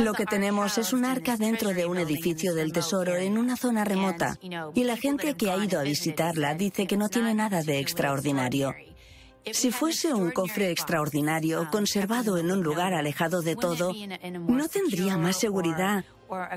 Lo 0.00 0.12
que 0.12 0.26
tenemos 0.26 0.78
es 0.78 0.92
un 0.92 1.04
arca 1.04 1.36
dentro 1.36 1.70
de 1.70 1.86
un 1.86 1.98
edificio 1.98 2.54
del 2.54 2.72
tesoro 2.72 3.16
en 3.16 3.36
una 3.36 3.56
zona 3.56 3.84
remota 3.84 4.38
y 4.74 4.84
la 4.84 4.96
gente 4.96 5.34
que 5.34 5.50
ha 5.50 5.56
ido 5.56 5.80
a 5.80 5.82
visitarla 5.82 6.54
dice 6.54 6.86
que 6.86 6.96
no 6.96 7.08
tiene 7.08 7.34
nada 7.34 7.62
de 7.62 7.80
extraordinario. 7.80 8.74
Si 9.52 9.70
fuese 9.70 10.12
un 10.12 10.30
cofre 10.30 10.70
extraordinario 10.70 11.68
conservado 11.70 12.38
en 12.38 12.50
un 12.50 12.62
lugar 12.62 12.92
alejado 12.92 13.40
de 13.40 13.56
todo, 13.56 13.92
¿no 14.46 14.68
tendría 14.68 15.16
más 15.16 15.36
seguridad 15.36 16.04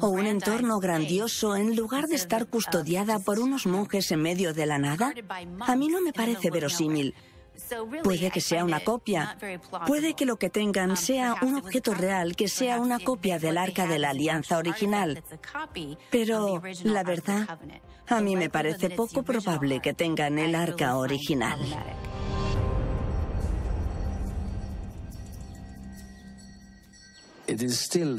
o 0.01 0.09
un 0.09 0.25
entorno 0.25 0.79
grandioso 0.79 1.55
en 1.55 1.75
lugar 1.75 2.07
de 2.07 2.15
estar 2.15 2.47
custodiada 2.47 3.19
por 3.19 3.39
unos 3.39 3.65
monjes 3.65 4.11
en 4.11 4.21
medio 4.21 4.53
de 4.53 4.65
la 4.65 4.77
nada? 4.77 5.13
A 5.61 5.75
mí 5.75 5.87
no 5.87 6.01
me 6.01 6.13
parece 6.13 6.49
verosímil. 6.49 7.15
Puede 8.03 8.31
que 8.31 8.41
sea 8.41 8.65
una 8.65 8.79
copia. 8.81 9.37
Puede 9.85 10.13
que 10.13 10.25
lo 10.25 10.37
que 10.37 10.49
tengan 10.49 10.97
sea 10.97 11.35
un 11.41 11.55
objeto 11.55 11.93
real, 11.93 12.35
que 12.35 12.47
sea 12.47 12.79
una 12.79 12.99
copia 12.99 13.39
del 13.39 13.57
arca 13.57 13.87
de 13.87 13.99
la 13.99 14.09
alianza 14.09 14.57
original. 14.57 15.23
Pero, 16.09 16.61
la 16.83 17.03
verdad, 17.03 17.59
a 18.07 18.21
mí 18.21 18.35
me 18.35 18.49
parece 18.49 18.89
poco 18.89 19.23
probable 19.23 19.79
que 19.79 19.93
tengan 19.93 20.37
el 20.39 20.55
arca 20.55 20.97
original. 20.97 21.59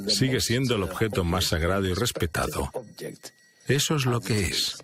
Sigue 0.08 0.40
siendo 0.40 0.76
el 0.76 0.82
objeto 0.82 1.24
más 1.24 1.46
sagrado 1.46 1.86
y 1.86 1.94
respetado. 1.94 2.70
Eso 3.66 3.96
es 3.96 4.06
lo 4.06 4.20
que 4.20 4.46
es. 4.46 4.82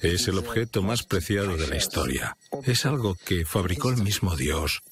Es 0.00 0.28
el 0.28 0.38
objeto 0.38 0.82
más 0.82 1.02
preciado 1.02 1.56
de 1.56 1.66
la 1.66 1.76
historia. 1.76 2.36
Es 2.64 2.84
algo 2.84 3.14
que 3.14 3.44
fabricó 3.44 3.90
el 3.90 4.02
mismo 4.02 4.36
Dios 4.36 4.82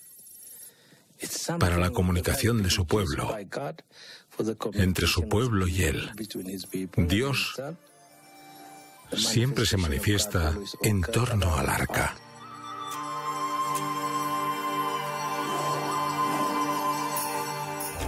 para 1.59 1.77
la 1.79 1.90
comunicación 1.90 2.62
de 2.62 2.71
su 2.71 2.87
pueblo, 2.87 3.37
entre 4.75 5.07
su 5.07 5.29
pueblo 5.29 5.68
y 5.68 5.83
él. 5.83 6.11
Dios 6.97 7.61
siempre 9.16 9.66
se 9.66 9.77
manifiesta 9.77 10.57
en 10.83 11.03
torno 11.03 11.57
al 11.57 11.68
arca. 11.68 12.16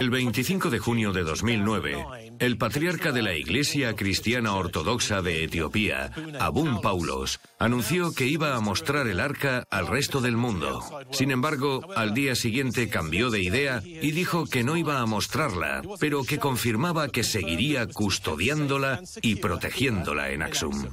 El 0.00 0.11
25 0.11 0.70
de 0.70 0.78
junio 0.78 1.12
de 1.12 1.22
2009, 1.22 2.37
el 2.40 2.59
patriarca 2.59 3.12
de 3.12 3.22
la 3.22 3.35
Iglesia 3.35 3.94
Cristiana 3.94 4.54
Ortodoxa 4.54 5.22
de 5.22 5.44
Etiopía, 5.44 6.11
Abun 6.40 6.80
Paulos, 6.80 7.40
anunció 7.59 8.12
que 8.12 8.26
iba 8.26 8.57
a 8.57 8.61
mostrar 8.61 9.07
el 9.07 9.20
arca 9.20 9.64
al 9.70 9.86
resto 9.86 10.20
del 10.20 10.36
mundo. 10.36 10.82
Sin 11.11 11.30
embargo, 11.30 11.86
al 11.95 12.12
día 12.12 12.34
siguiente 12.34 12.88
cambió 12.88 13.30
de 13.30 13.42
idea 13.42 13.82
y 13.84 14.11
dijo 14.11 14.47
que 14.47 14.64
no 14.64 14.76
iba 14.76 15.01
a 15.01 15.07
mostrarla, 15.07 15.82
pero 16.01 16.24
que 16.24 16.38
confirmaba 16.38 17.09
que 17.09 17.22
seguiría 17.22 17.86
custodiándola 17.86 19.01
y 19.22 19.36
protegiéndola 19.36 20.30
en 20.30 20.42
Axum. 20.42 20.86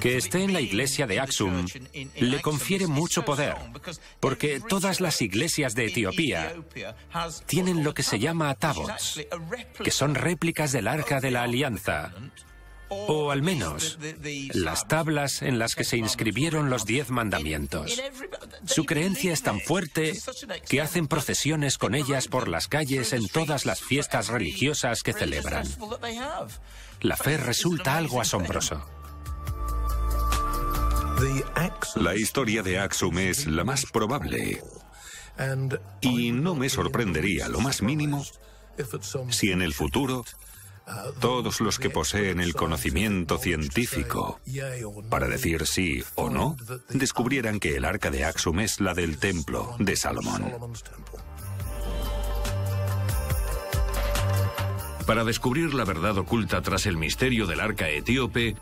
Que 0.00 0.16
esté 0.16 0.42
en 0.42 0.52
la 0.52 0.60
iglesia 0.60 1.06
de 1.06 1.20
Axum 1.20 1.66
le 2.16 2.40
confiere 2.40 2.86
mucho 2.86 3.24
poder, 3.24 3.56
porque 4.18 4.60
todas 4.60 5.00
las 5.00 5.20
iglesias 5.22 5.74
de 5.74 5.86
Etiopía 5.86 6.54
tienen 7.46 7.84
lo 7.84 7.94
que 7.94 8.02
se 8.02 8.18
llama 8.18 8.54
tabots, 8.54 9.20
que 9.82 9.90
son 9.90 10.14
réplicas 10.14 10.72
del 10.72 10.88
arca 10.88 11.20
de 11.20 11.30
la 11.30 11.42
alianza, 11.42 12.12
o 12.90 13.30
al 13.30 13.42
menos 13.42 13.98
las 14.52 14.88
tablas 14.88 15.42
en 15.42 15.58
las 15.58 15.74
que 15.74 15.84
se 15.84 15.96
inscribieron 15.96 16.70
los 16.70 16.84
diez 16.84 17.10
mandamientos. 17.10 18.02
Su 18.66 18.84
creencia 18.84 19.32
es 19.32 19.42
tan 19.42 19.60
fuerte 19.60 20.18
que 20.68 20.80
hacen 20.80 21.06
procesiones 21.06 21.78
con 21.78 21.94
ellas 21.94 22.28
por 22.28 22.48
las 22.48 22.66
calles 22.66 23.12
en 23.12 23.28
todas 23.28 23.64
las 23.64 23.80
fiestas 23.80 24.28
religiosas 24.28 25.02
que 25.02 25.12
celebran. 25.12 25.66
La 27.00 27.16
fe 27.16 27.36
resulta 27.36 27.96
algo 27.96 28.20
asombroso. 28.20 28.99
La 31.96 32.16
historia 32.16 32.62
de 32.62 32.78
Axum 32.78 33.18
es 33.18 33.46
la 33.46 33.64
más 33.64 33.84
probable. 33.86 34.62
Y 36.00 36.32
no 36.32 36.54
me 36.54 36.68
sorprendería 36.68 37.48
lo 37.48 37.60
más 37.60 37.82
mínimo 37.82 38.24
si 39.28 39.50
en 39.50 39.62
el 39.62 39.74
futuro 39.74 40.24
todos 41.20 41.60
los 41.60 41.78
que 41.78 41.90
poseen 41.90 42.40
el 42.40 42.54
conocimiento 42.54 43.38
científico 43.38 44.40
para 45.08 45.28
decir 45.28 45.66
sí 45.66 46.02
o 46.14 46.30
no, 46.30 46.56
descubrieran 46.88 47.60
que 47.60 47.76
el 47.76 47.84
arca 47.84 48.10
de 48.10 48.24
Axum 48.24 48.60
es 48.60 48.80
la 48.80 48.94
del 48.94 49.18
templo 49.18 49.76
de 49.78 49.96
Salomón. 49.96 50.52
Para 55.06 55.24
descubrir 55.24 55.74
la 55.74 55.84
verdad 55.84 56.16
oculta 56.18 56.62
tras 56.62 56.86
el 56.86 56.96
misterio 56.96 57.46
del 57.46 57.60
arca 57.60 57.88
etíope, 57.88 58.56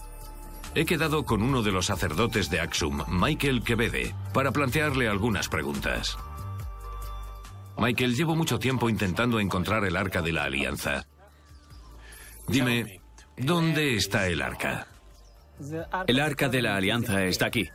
he 0.75 0.85
quedado 0.85 1.25
con 1.25 1.43
uno 1.43 1.63
de 1.63 1.73
los 1.73 1.87
sacerdotes 1.87 2.51
de 2.51 2.61
Axum, 2.61 3.03
Michael 3.09 3.63
Quevede, 3.63 4.15
para 4.33 4.53
plantearle 4.53 5.09
algunas 5.09 5.49
preguntas. 5.49 6.17
Michael, 7.77 8.17
llevo 8.17 8.35
mucho 8.35 8.59
tiempo 8.59 8.89
intentando 8.89 9.41
encontrar 9.41 9.85
el 9.85 9.97
arca 9.97 10.21
de 10.21 10.33
la 10.33 10.45
alianza. 10.45 11.07
Dime, 12.49 13.01
¿dónde 13.37 13.95
está 13.95 14.27
el 14.27 14.43
arca? 14.43 14.89
El 16.07 16.21
arca 16.21 16.49
de 16.49 16.63
la 16.63 16.77
alianza 16.77 17.25
está 17.25 17.47
aquí, 17.47 17.69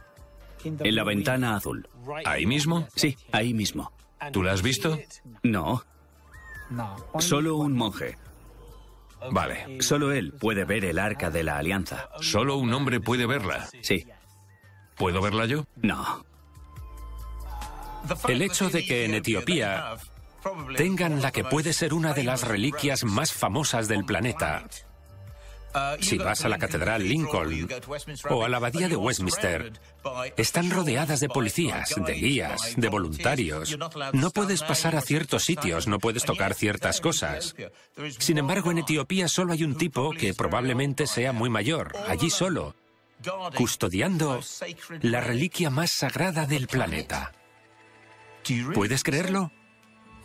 en 0.63 0.95
la 0.95 1.03
ventana 1.03 1.55
azul. 1.55 1.87
¿Ahí 2.25 2.45
mismo? 2.45 2.87
Sí, 2.95 3.17
ahí 3.31 3.53
mismo. 3.53 3.91
¿Tú 4.31 4.43
la 4.43 4.53
has 4.53 4.61
visto? 4.61 4.97
No. 5.43 5.83
Solo 7.19 7.57
un 7.57 7.73
monje. 7.73 8.17
Vale. 9.31 9.81
Solo 9.81 10.11
él 10.11 10.33
puede 10.33 10.65
ver 10.65 10.85
el 10.85 10.99
arca 10.99 11.29
de 11.29 11.43
la 11.43 11.57
alianza. 11.57 12.09
Solo 12.21 12.57
un 12.57 12.73
hombre 12.73 12.99
puede 12.99 13.25
verla. 13.25 13.67
Sí. 13.81 14.05
¿Puedo 14.95 15.21
verla 15.21 15.45
yo? 15.45 15.65
No. 15.77 16.25
El 18.27 18.41
hecho 18.41 18.69
de 18.69 18.85
que 18.85 19.05
en 19.05 19.13
Etiopía 19.15 19.95
tengan 20.75 21.21
la 21.21 21.31
que 21.31 21.43
puede 21.43 21.73
ser 21.73 21.93
una 21.93 22.13
de 22.13 22.23
las 22.23 22.47
reliquias 22.47 23.03
más 23.03 23.31
famosas 23.31 23.87
del 23.87 24.05
planeta. 24.05 24.65
Si 25.99 26.17
vas 26.17 26.45
a 26.45 26.49
la 26.49 26.57
Catedral 26.57 27.07
Lincoln 27.07 27.67
o 28.29 28.45
a 28.45 28.49
la 28.49 28.57
Abadía 28.57 28.87
de 28.87 28.95
Westminster, 28.95 29.73
están 30.37 30.69
rodeadas 30.69 31.19
de 31.19 31.29
policías, 31.29 31.93
de 31.95 32.13
guías, 32.13 32.73
de 32.77 32.89
voluntarios. 32.89 33.77
No 34.13 34.31
puedes 34.31 34.61
pasar 34.61 34.95
a 34.95 35.01
ciertos 35.01 35.43
sitios, 35.43 35.87
no 35.87 35.99
puedes 35.99 36.25
tocar 36.25 36.53
ciertas 36.53 37.01
cosas. 37.01 37.55
Sin 38.19 38.37
embargo, 38.37 38.71
en 38.71 38.79
Etiopía 38.79 39.27
solo 39.27 39.53
hay 39.53 39.63
un 39.63 39.77
tipo 39.77 40.11
que 40.11 40.33
probablemente 40.33 41.07
sea 41.07 41.31
muy 41.33 41.49
mayor, 41.49 41.93
allí 42.07 42.29
solo, 42.29 42.75
custodiando 43.55 44.41
la 45.01 45.21
reliquia 45.21 45.69
más 45.69 45.91
sagrada 45.91 46.45
del 46.45 46.67
planeta. 46.67 47.33
¿Puedes 48.73 49.03
creerlo? 49.03 49.51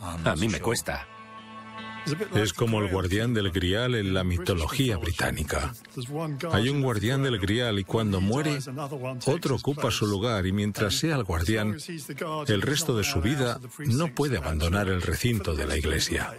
A 0.01 0.35
mí 0.35 0.47
me 0.47 0.59
cuesta. 0.59 1.07
Es 2.35 2.53
como 2.53 2.81
el 2.81 2.89
guardián 2.89 3.33
del 3.33 3.51
grial 3.51 3.95
en 3.95 4.13
la 4.13 4.23
mitología 4.23 4.97
británica. 4.97 5.73
Hay 6.51 6.69
un 6.69 6.81
guardián 6.81 7.23
del 7.23 7.39
grial 7.39 7.79
y 7.79 7.83
cuando 7.83 8.21
muere, 8.21 8.59
otro 9.25 9.55
ocupa 9.55 9.91
su 9.91 10.07
lugar 10.07 10.45
y 10.45 10.51
mientras 10.51 10.95
sea 10.95 11.15
el 11.15 11.23
guardián, 11.23 11.77
el 12.47 12.61
resto 12.61 12.95
de 12.95 13.03
su 13.03 13.21
vida 13.21 13.59
no 13.85 14.13
puede 14.13 14.37
abandonar 14.37 14.89
el 14.89 15.01
recinto 15.01 15.55
de 15.55 15.65
la 15.65 15.77
iglesia. 15.77 16.33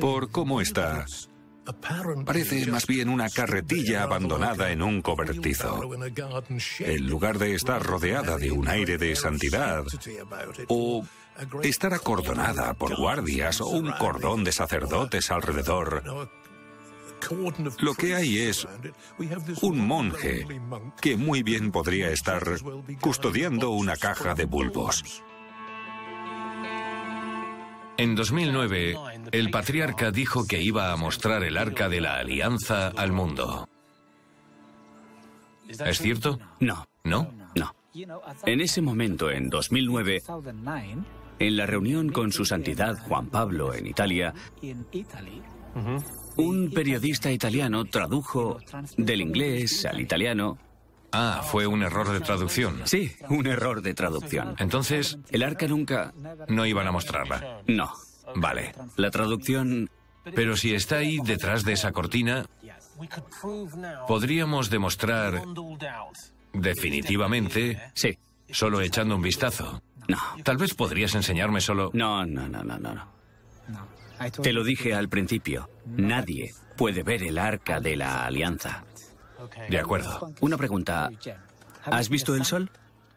Por 0.00 0.30
cómo 0.30 0.60
está, 0.60 1.04
Parece 2.24 2.66
más 2.66 2.86
bien 2.86 3.08
una 3.08 3.28
carretilla 3.28 4.04
abandonada 4.04 4.70
en 4.70 4.82
un 4.82 5.02
cobertizo. 5.02 5.80
En 6.78 7.06
lugar 7.08 7.38
de 7.38 7.54
estar 7.54 7.82
rodeada 7.82 8.38
de 8.38 8.52
un 8.52 8.68
aire 8.68 8.98
de 8.98 9.16
santidad 9.16 9.84
o 10.68 11.04
estar 11.62 11.94
acordonada 11.94 12.74
por 12.74 12.96
guardias 12.96 13.60
o 13.60 13.68
un 13.68 13.92
cordón 13.92 14.44
de 14.44 14.52
sacerdotes 14.52 15.30
alrededor, 15.30 16.30
lo 17.80 17.94
que 17.94 18.14
hay 18.14 18.38
es 18.38 18.66
un 19.62 19.86
monje 19.86 20.46
que 21.00 21.16
muy 21.16 21.42
bien 21.42 21.72
podría 21.72 22.10
estar 22.10 22.44
custodiando 23.00 23.70
una 23.70 23.96
caja 23.96 24.34
de 24.34 24.44
bulbos. 24.44 25.22
En 27.98 28.14
2009, 28.14 28.94
el 29.32 29.50
patriarca 29.50 30.10
dijo 30.10 30.46
que 30.46 30.60
iba 30.60 30.92
a 30.92 30.96
mostrar 30.96 31.42
el 31.44 31.56
arca 31.56 31.88
de 31.88 32.02
la 32.02 32.18
alianza 32.18 32.88
al 32.88 33.12
mundo. 33.12 33.66
¿Es 35.68 35.98
cierto? 35.98 36.38
No. 36.60 36.86
¿No? 37.04 37.32
No. 37.54 37.74
En 38.44 38.60
ese 38.60 38.82
momento, 38.82 39.30
en 39.30 39.48
2009, 39.48 40.22
en 41.38 41.56
la 41.56 41.66
reunión 41.66 42.10
con 42.10 42.32
su 42.32 42.44
santidad 42.44 42.98
Juan 43.06 43.26
Pablo 43.26 43.74
en 43.74 43.86
Italia, 43.86 44.34
un 46.36 46.70
periodista 46.70 47.30
italiano 47.30 47.84
tradujo 47.84 48.58
del 48.96 49.20
inglés 49.20 49.84
al 49.84 50.00
italiano 50.00 50.58
Ah, 51.12 51.42
fue 51.42 51.66
un 51.66 51.82
error 51.82 52.12
de 52.12 52.20
traducción. 52.20 52.82
Sí, 52.84 53.12
un 53.30 53.46
error 53.46 53.80
de 53.80 53.94
traducción. 53.94 54.54
Entonces, 54.58 55.18
el 55.30 55.42
arca 55.42 55.66
nunca... 55.66 56.12
No 56.48 56.66
iban 56.66 56.86
a 56.86 56.92
mostrarla. 56.92 57.62
No. 57.66 57.90
Vale. 58.34 58.74
La 58.96 59.10
traducción... 59.10 59.88
Pero 60.34 60.56
si 60.56 60.74
está 60.74 60.96
ahí 60.96 61.18
detrás 61.24 61.64
de 61.64 61.72
esa 61.72 61.92
cortina, 61.92 62.46
podríamos 64.08 64.70
demostrar 64.70 65.42
definitivamente, 66.52 67.80
sí, 67.94 68.18
solo 68.50 68.80
echando 68.80 69.14
un 69.14 69.22
vistazo. 69.22 69.80
No. 70.08 70.18
Tal 70.44 70.56
vez 70.56 70.74
podrías 70.74 71.14
enseñarme 71.14 71.60
solo. 71.60 71.90
No, 71.92 72.24
no, 72.24 72.48
no, 72.48 72.62
no, 72.62 72.78
no. 72.78 73.16
Te 74.42 74.52
lo 74.52 74.64
dije 74.64 74.94
al 74.94 75.08
principio. 75.08 75.68
Nadie 75.84 76.54
puede 76.76 77.02
ver 77.02 77.22
el 77.22 77.38
arca 77.38 77.80
de 77.80 77.96
la 77.96 78.24
alianza. 78.24 78.84
De 79.68 79.78
acuerdo. 79.78 80.32
Una 80.40 80.56
pregunta. 80.56 81.10
¿Has 81.84 82.08
visto 82.08 82.34
el 82.34 82.44
sol? 82.44 82.70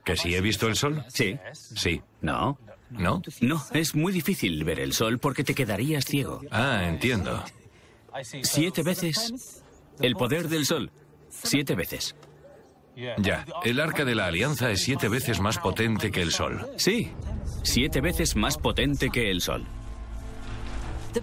¿Que 0.03 0.17
si 0.17 0.35
he 0.35 0.41
visto 0.41 0.67
el 0.67 0.75
sol? 0.75 1.03
Sí. 1.07 1.37
Sí. 1.53 2.01
No. 2.21 2.57
¿No? 2.89 3.21
No, 3.41 3.63
es 3.73 3.93
muy 3.93 4.11
difícil 4.11 4.63
ver 4.63 4.79
el 4.79 4.93
sol 4.93 5.19
porque 5.19 5.43
te 5.43 5.53
quedarías 5.53 6.05
ciego. 6.05 6.41
Ah, 6.49 6.85
entiendo. 6.87 7.43
Siete 8.41 8.81
veces 8.81 9.63
el 9.99 10.15
poder 10.15 10.49
del 10.49 10.65
sol. 10.65 10.91
Siete 11.29 11.75
veces. 11.75 12.15
Ya, 12.95 13.45
el 13.63 13.79
arca 13.79 14.03
de 14.03 14.15
la 14.15 14.25
alianza 14.27 14.69
es 14.71 14.81
siete 14.81 15.07
veces 15.07 15.39
más 15.39 15.57
potente 15.57 16.11
que 16.11 16.21
el 16.21 16.31
sol. 16.31 16.67
Sí, 16.77 17.11
siete 17.63 18.01
veces 18.01 18.35
más 18.35 18.57
potente 18.57 19.09
que 19.09 19.31
el 19.31 19.41
sol. 19.41 19.65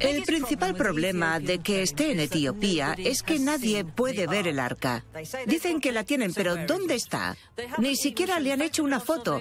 El 0.00 0.22
principal 0.22 0.74
problema 0.74 1.38
de 1.38 1.60
que 1.60 1.82
esté 1.82 2.10
en 2.10 2.20
Etiopía 2.20 2.96
es 2.98 3.22
que 3.22 3.38
nadie 3.38 3.84
puede 3.84 4.26
ver 4.26 4.48
el 4.48 4.58
arca. 4.58 5.04
Dicen 5.46 5.80
que 5.80 5.92
la 5.92 6.02
tienen, 6.02 6.34
pero 6.34 6.56
¿dónde 6.66 6.96
está? 6.96 7.36
Ni 7.78 7.94
siquiera 7.94 8.40
le 8.40 8.52
han 8.52 8.62
hecho 8.62 8.82
una 8.82 8.98
foto. 8.98 9.40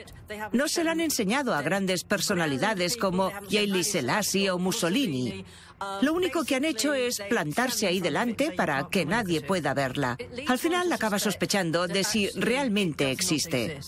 No 0.52 0.68
se 0.68 0.84
la 0.84 0.92
han 0.92 1.02
enseñado 1.02 1.56
a 1.56 1.62
grandes 1.62 2.04
personalidades 2.04 2.96
como 2.96 3.32
Haile 3.50 3.84
Selassie 3.84 4.52
o 4.52 4.60
Mussolini. 4.60 5.46
Lo 6.02 6.14
único 6.14 6.44
que 6.46 6.56
han 6.56 6.66
hecho 6.66 6.94
es 6.94 7.22
plantarse 7.30 7.88
ahí 7.88 8.00
delante 8.00 8.52
para 8.52 8.88
que 8.90 9.06
nadie 9.06 9.42
pueda 9.42 9.74
verla. 9.74 10.18
Al 10.48 10.58
final 10.58 10.92
acaba 10.92 11.20
sospechando 11.20 11.88
de 11.88 12.04
si 12.04 12.30
realmente 12.30 13.12
existe. 13.12 13.80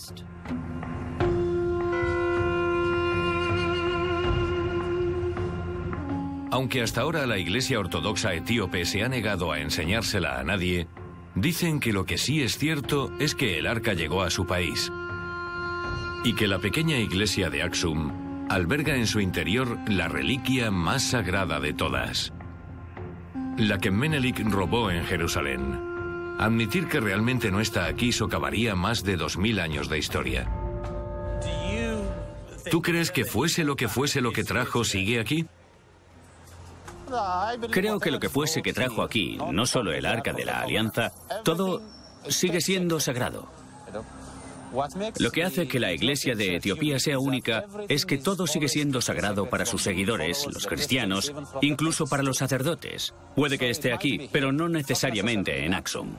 Aunque 6.50 6.82
hasta 6.82 7.02
ahora 7.02 7.26
la 7.26 7.38
Iglesia 7.38 7.78
Ortodoxa 7.78 8.34
etíope 8.34 8.84
se 8.84 9.02
ha 9.02 9.08
negado 9.08 9.52
a 9.52 9.60
enseñársela 9.60 10.40
a 10.40 10.44
nadie, 10.44 10.88
dicen 11.34 11.78
que 11.78 11.92
lo 11.92 12.04
que 12.04 12.18
sí 12.18 12.42
es 12.42 12.58
cierto 12.58 13.12
es 13.20 13.34
que 13.34 13.58
el 13.58 13.66
arca 13.66 13.92
llegó 13.92 14.22
a 14.22 14.30
su 14.30 14.46
país 14.46 14.90
y 16.24 16.34
que 16.34 16.48
la 16.48 16.58
pequeña 16.58 16.96
iglesia 16.96 17.48
de 17.48 17.62
Axum 17.62 18.27
alberga 18.48 18.96
en 18.96 19.06
su 19.06 19.20
interior 19.20 19.78
la 19.86 20.08
reliquia 20.08 20.70
más 20.70 21.02
sagrada 21.02 21.60
de 21.60 21.74
todas, 21.74 22.32
la 23.56 23.78
que 23.78 23.90
Menelik 23.90 24.40
robó 24.50 24.90
en 24.90 25.04
Jerusalén. 25.04 26.36
Admitir 26.38 26.88
que 26.88 27.00
realmente 27.00 27.50
no 27.50 27.60
está 27.60 27.86
aquí 27.86 28.12
socavaría 28.12 28.74
más 28.74 29.02
de 29.02 29.16
dos 29.16 29.36
mil 29.36 29.58
años 29.60 29.88
de 29.88 29.98
historia. 29.98 30.48
¿Tú 32.70 32.82
crees 32.82 33.10
que 33.10 33.24
fuese 33.24 33.64
lo 33.64 33.76
que 33.76 33.88
fuese 33.88 34.20
lo 34.20 34.32
que 34.32 34.44
trajo 34.44 34.84
sigue 34.84 35.20
aquí? 35.20 35.46
Creo 37.70 37.98
que 37.98 38.10
lo 38.10 38.20
que 38.20 38.28
fuese 38.28 38.62
que 38.62 38.72
trajo 38.72 39.02
aquí, 39.02 39.38
no 39.52 39.66
solo 39.66 39.92
el 39.92 40.06
arca 40.06 40.32
de 40.32 40.44
la 40.44 40.60
alianza, 40.60 41.12
todo 41.42 41.82
sigue 42.28 42.60
siendo 42.60 43.00
sagrado. 43.00 43.57
Lo 45.18 45.30
que 45.30 45.44
hace 45.44 45.68
que 45.68 45.80
la 45.80 45.92
iglesia 45.92 46.34
de 46.34 46.56
Etiopía 46.56 46.98
sea 46.98 47.18
única 47.18 47.64
es 47.88 48.06
que 48.06 48.18
todo 48.18 48.46
sigue 48.46 48.68
siendo 48.68 49.00
sagrado 49.00 49.48
para 49.48 49.66
sus 49.66 49.82
seguidores, 49.82 50.46
los 50.46 50.66
cristianos, 50.66 51.32
incluso 51.62 52.06
para 52.06 52.22
los 52.22 52.38
sacerdotes. 52.38 53.14
Puede 53.34 53.58
que 53.58 53.70
esté 53.70 53.92
aquí, 53.92 54.28
pero 54.32 54.52
no 54.52 54.68
necesariamente 54.68 55.64
en 55.64 55.74
Axum. 55.74 56.16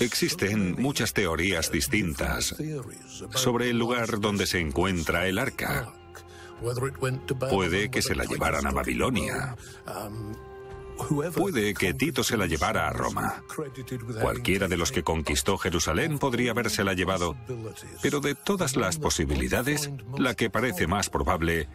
Existen 0.00 0.74
muchas 0.80 1.12
teorías 1.12 1.70
distintas 1.70 2.56
sobre 3.34 3.70
el 3.70 3.78
lugar 3.78 4.20
donde 4.20 4.46
se 4.46 4.58
encuentra 4.58 5.26
el 5.26 5.38
arca. 5.38 5.92
Puede 7.50 7.90
que 7.90 8.02
se 8.02 8.14
la 8.14 8.24
llevaran 8.24 8.66
a 8.66 8.72
Babilonia. 8.72 9.56
Puede 11.34 11.74
que 11.74 11.94
Tito 11.94 12.22
se 12.24 12.36
la 12.36 12.46
llevara 12.46 12.88
a 12.88 12.92
Roma. 12.92 13.42
Cualquiera 14.20 14.68
de 14.68 14.76
los 14.76 14.92
que 14.92 15.02
conquistó 15.02 15.58
Jerusalén 15.58 16.18
podría 16.18 16.52
habérsela 16.52 16.94
llevado. 16.94 17.36
Pero 18.02 18.20
de 18.20 18.34
todas 18.34 18.76
las 18.76 18.98
posibilidades, 18.98 19.90
la 20.18 20.34
que 20.34 20.50
parece 20.50 20.86
más 20.86 21.10
probable 21.10 21.68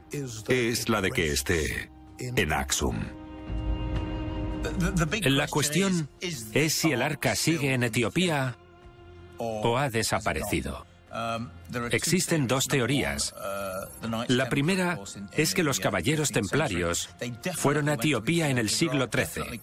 es 0.48 0.90
la 0.90 1.02
de 1.02 1.12
que 1.12 1.32
esté 1.32 1.90
en 2.20 2.54
Axum. 2.54 2.98
La 5.24 5.48
cuestión 5.48 6.10
es 6.20 6.74
si 6.74 6.92
el 6.92 7.02
arca 7.02 7.36
sigue 7.36 7.74
en 7.74 7.84
Etiopía 7.84 8.58
o 9.38 9.78
ha 9.78 9.90
desaparecido. 9.90 10.86
Existen 11.92 12.48
dos 12.48 12.68
teorías. 12.68 13.34
La 14.28 14.50
primera 14.50 15.00
es 15.32 15.54
que 15.54 15.64
los 15.64 15.80
caballeros 15.80 16.32
templarios 16.32 17.10
fueron 17.56 17.90
a 17.90 17.96
Etiopía 17.96 18.50
en 18.50 18.58
el 18.58 18.70
siglo 18.70 19.10
XIII. 19.12 19.60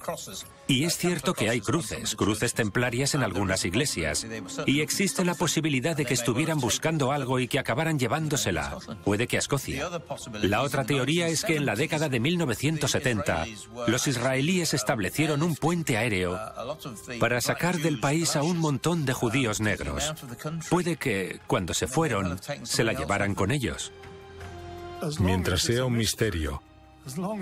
Y 0.69 0.85
es 0.85 0.97
cierto 0.97 1.35
que 1.35 1.51
hay 1.51 1.61
cruces, 1.61 2.15
cruces 2.15 2.55
templarias 2.55 3.15
en 3.15 3.23
algunas 3.23 3.65
iglesias. 3.65 4.27
Y 4.67 4.81
existe 4.81 5.25
la 5.25 5.35
posibilidad 5.35 5.97
de 5.97 6.05
que 6.05 6.15
estuvieran 6.15 6.61
buscando 6.61 7.13
algo 7.13 7.41
y 7.41 7.49
que 7.49 7.59
acabaran 7.59 7.99
llevándosela. 7.99 8.79
Puede 9.05 9.27
que 9.27 9.37
a 9.37 9.41
Escocia. 9.41 9.91
La 10.41 10.63
otra 10.63 10.85
teoría 10.85 11.29
es 11.29 11.45
que 11.45 11.57
en 11.57 11.67
la 11.67 11.75
década 11.75 12.09
de 12.09 12.21
1970 12.21 13.47
los 13.87 14.07
israelíes 14.07 14.73
establecieron 14.73 15.43
un 15.43 15.57
puente 15.57 15.97
aéreo 15.97 16.39
para 17.19 17.41
sacar 17.41 17.79
del 17.79 18.01
país 18.01 18.37
a 18.37 18.43
un 18.43 18.59
montón 18.59 19.05
de 19.05 19.13
judíos 19.13 19.61
negros. 19.61 20.15
Puede 20.71 20.97
que, 20.97 21.41
cuando 21.47 21.75
se 21.75 21.87
fueron, 21.93 22.41
se 22.63 22.85
la 22.85 22.95
llevaran 22.95 23.35
con 23.35 23.51
ellos. 23.51 23.93
Mientras 25.19 25.63
sea 25.63 25.85
un 25.85 25.97
misterio, 25.97 26.63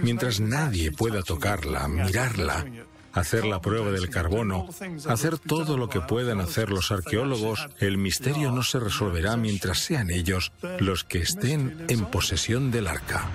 mientras 0.03 0.40
nadie 0.40 0.90
pueda 0.92 1.22
tocarla, 1.22 1.88
mirarla, 1.88 2.66
hacer 3.12 3.44
la 3.44 3.61
prueba 3.61 3.90
del 3.90 4.09
carbono, 4.09 4.68
hacer 5.09 5.38
todo 5.38 5.76
lo 5.76 5.88
que 5.88 6.01
puedan 6.01 6.40
hacer 6.40 6.70
los 6.70 6.90
arqueólogos, 6.90 7.68
el 7.78 7.98
misterio 7.98 8.51
no 8.51 8.62
se 8.62 8.80
resolverá 8.80 9.36
mientras 9.36 9.78
sean 9.78 10.11
ellos 10.11 10.53
los 10.78 11.05
que 11.05 11.18
estén 11.18 11.84
en 11.88 12.07
posesión 12.07 12.70
del 12.70 12.88
arca. 12.88 13.28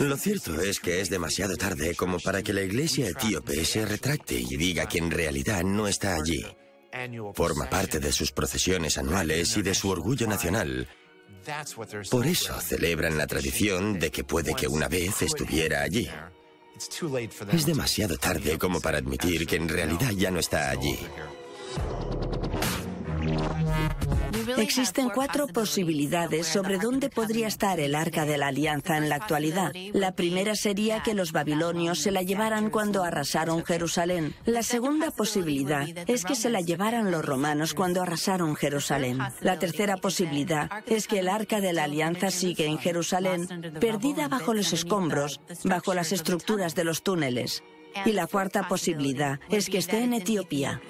Lo 0.00 0.16
cierto 0.16 0.58
es 0.60 0.80
que 0.80 1.00
es 1.00 1.10
demasiado 1.10 1.56
tarde 1.56 1.94
como 1.94 2.18
para 2.18 2.42
que 2.42 2.54
la 2.54 2.62
iglesia 2.62 3.08
etíope 3.08 3.64
se 3.66 3.84
retracte 3.84 4.34
y 4.34 4.56
diga 4.56 4.86
que 4.86 4.98
en 4.98 5.10
realidad 5.10 5.62
no 5.62 5.86
está 5.86 6.14
allí. 6.14 6.44
Forma 7.34 7.68
parte 7.68 8.00
de 8.00 8.10
sus 8.10 8.32
procesiones 8.32 8.96
anuales 8.96 9.56
y 9.58 9.62
de 9.62 9.74
su 9.74 9.90
orgullo 9.90 10.26
nacional. 10.26 10.88
Por 12.10 12.26
eso 12.26 12.58
celebran 12.60 13.18
la 13.18 13.26
tradición 13.26 13.98
de 13.98 14.10
que 14.10 14.24
puede 14.24 14.54
que 14.54 14.68
una 14.68 14.88
vez 14.88 15.20
estuviera 15.20 15.82
allí. 15.82 16.08
Es 17.52 17.66
demasiado 17.66 18.16
tarde 18.16 18.58
como 18.58 18.80
para 18.80 18.98
admitir 18.98 19.46
que 19.46 19.56
en 19.56 19.68
realidad 19.68 20.12
ya 20.12 20.30
no 20.30 20.40
está 20.40 20.70
allí. 20.70 20.98
Existen 24.58 25.10
cuatro 25.10 25.46
posibilidades 25.46 26.46
sobre 26.46 26.78
dónde 26.78 27.08
podría 27.08 27.48
estar 27.48 27.80
el 27.80 27.94
arca 27.94 28.24
de 28.24 28.38
la 28.38 28.48
alianza 28.48 28.96
en 28.96 29.08
la 29.08 29.16
actualidad. 29.16 29.72
La 29.92 30.12
primera 30.12 30.54
sería 30.54 31.02
que 31.02 31.14
los 31.14 31.32
babilonios 31.32 31.98
se 32.00 32.10
la 32.10 32.22
llevaran 32.22 32.70
cuando 32.70 33.02
arrasaron 33.02 33.64
Jerusalén. 33.64 34.34
La 34.44 34.62
segunda 34.62 35.10
posibilidad 35.10 35.86
es 36.06 36.24
que 36.24 36.34
se 36.34 36.50
la 36.50 36.60
llevaran 36.60 37.10
los 37.10 37.24
romanos 37.24 37.74
cuando 37.74 38.02
arrasaron 38.02 38.56
Jerusalén. 38.56 39.18
La 39.40 39.58
tercera 39.58 39.96
posibilidad 39.96 40.70
es 40.86 41.06
que 41.06 41.20
el 41.20 41.28
arca 41.28 41.60
de 41.60 41.72
la 41.72 41.84
alianza 41.84 42.30
sigue 42.30 42.66
en 42.66 42.78
Jerusalén, 42.78 43.48
perdida 43.80 44.28
bajo 44.28 44.54
los 44.54 44.72
escombros, 44.72 45.40
bajo 45.64 45.94
las 45.94 46.12
estructuras 46.12 46.74
de 46.74 46.84
los 46.84 47.02
túneles. 47.02 47.62
Y 48.04 48.12
la 48.12 48.26
cuarta 48.26 48.68
posibilidad 48.68 49.40
es 49.48 49.68
que 49.68 49.78
esté 49.78 50.02
en 50.02 50.14
Etiopía. 50.14 50.80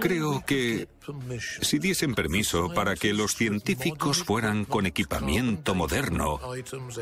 Creo 0.00 0.44
que 0.44 0.88
si 1.60 1.78
diesen 1.78 2.14
permiso 2.14 2.72
para 2.74 2.94
que 2.96 3.12
los 3.12 3.34
científicos 3.34 4.22
fueran 4.22 4.64
con 4.64 4.86
equipamiento 4.86 5.74
moderno 5.74 6.40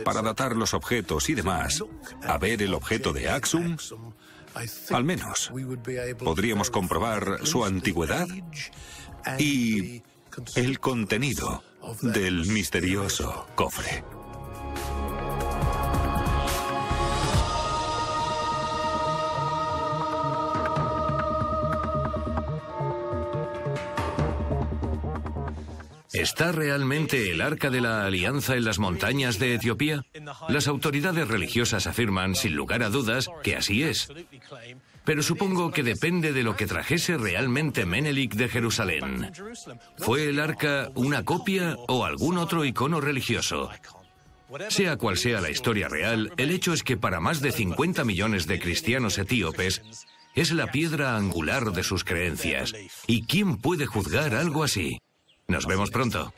para 0.05 0.23
datar 0.23 0.57
los 0.57 0.75
objetos 0.75 1.29
y 1.29 1.35
demás, 1.35 1.85
a 2.23 2.39
ver 2.39 2.63
el 2.63 2.75
objeto 2.75 3.13
de 3.13 3.29
Axum, 3.29 3.77
al 4.91 5.05
menos 5.05 5.51
podríamos 6.19 6.71
comprobar 6.71 7.47
su 7.47 7.65
antigüedad 7.65 8.29
y 9.39 10.03
el 10.57 10.81
contenido 10.81 11.63
del 12.03 12.47
misterioso 12.47 13.47
cofre. 13.55 14.05
¿Está 26.21 26.53
realmente 26.53 27.31
el 27.31 27.41
Arca 27.41 27.71
de 27.71 27.81
la 27.81 28.05
Alianza 28.05 28.55
en 28.55 28.67
las 28.67 28.79
montañas 28.79 29.39
de 29.39 29.55
Etiopía? 29.55 30.05
Las 30.51 30.69
autoridades 30.69 31.27
religiosas 31.27 31.87
afirman, 31.87 32.35
sin 32.35 32.55
lugar 32.55 32.83
a 32.83 32.91
dudas, 32.91 33.31
que 33.43 33.57
así 33.57 33.83
es. 33.85 34.13
Pero 35.05 35.23
supongo 35.23 35.71
que 35.71 35.83
depende 35.83 36.35
de 36.35 36.43
lo 36.43 36.57
que 36.57 36.67
trajese 36.67 37.17
realmente 37.17 37.87
Menelik 37.87 38.35
de 38.35 38.51
Jerusalén. 38.51 39.33
¿Fue 39.97 40.29
el 40.29 40.41
arca 40.41 40.91
una 40.95 41.25
copia 41.25 41.75
o 41.89 42.05
algún 42.05 42.37
otro 42.37 42.67
icono 42.67 43.01
religioso? 43.01 43.71
Sea 44.69 44.97
cual 44.97 45.17
sea 45.17 45.41
la 45.41 45.49
historia 45.49 45.89
real, 45.89 46.35
el 46.37 46.51
hecho 46.51 46.75
es 46.75 46.83
que 46.83 46.99
para 46.99 47.21
más 47.21 47.41
de 47.41 47.51
50 47.51 48.05
millones 48.05 48.47
de 48.47 48.61
cristianos 48.61 49.17
etíopes, 49.17 49.81
es 50.35 50.53
la 50.53 50.67
piedra 50.67 51.17
angular 51.17 51.73
de 51.73 51.83
sus 51.83 52.05
creencias. 52.05 52.75
¿Y 53.07 53.25
quién 53.25 53.57
puede 53.57 53.87
juzgar 53.87 54.35
algo 54.35 54.65
así? 54.65 54.99
Nos 55.51 55.67
vemos 55.67 55.91
pronto. 55.91 56.33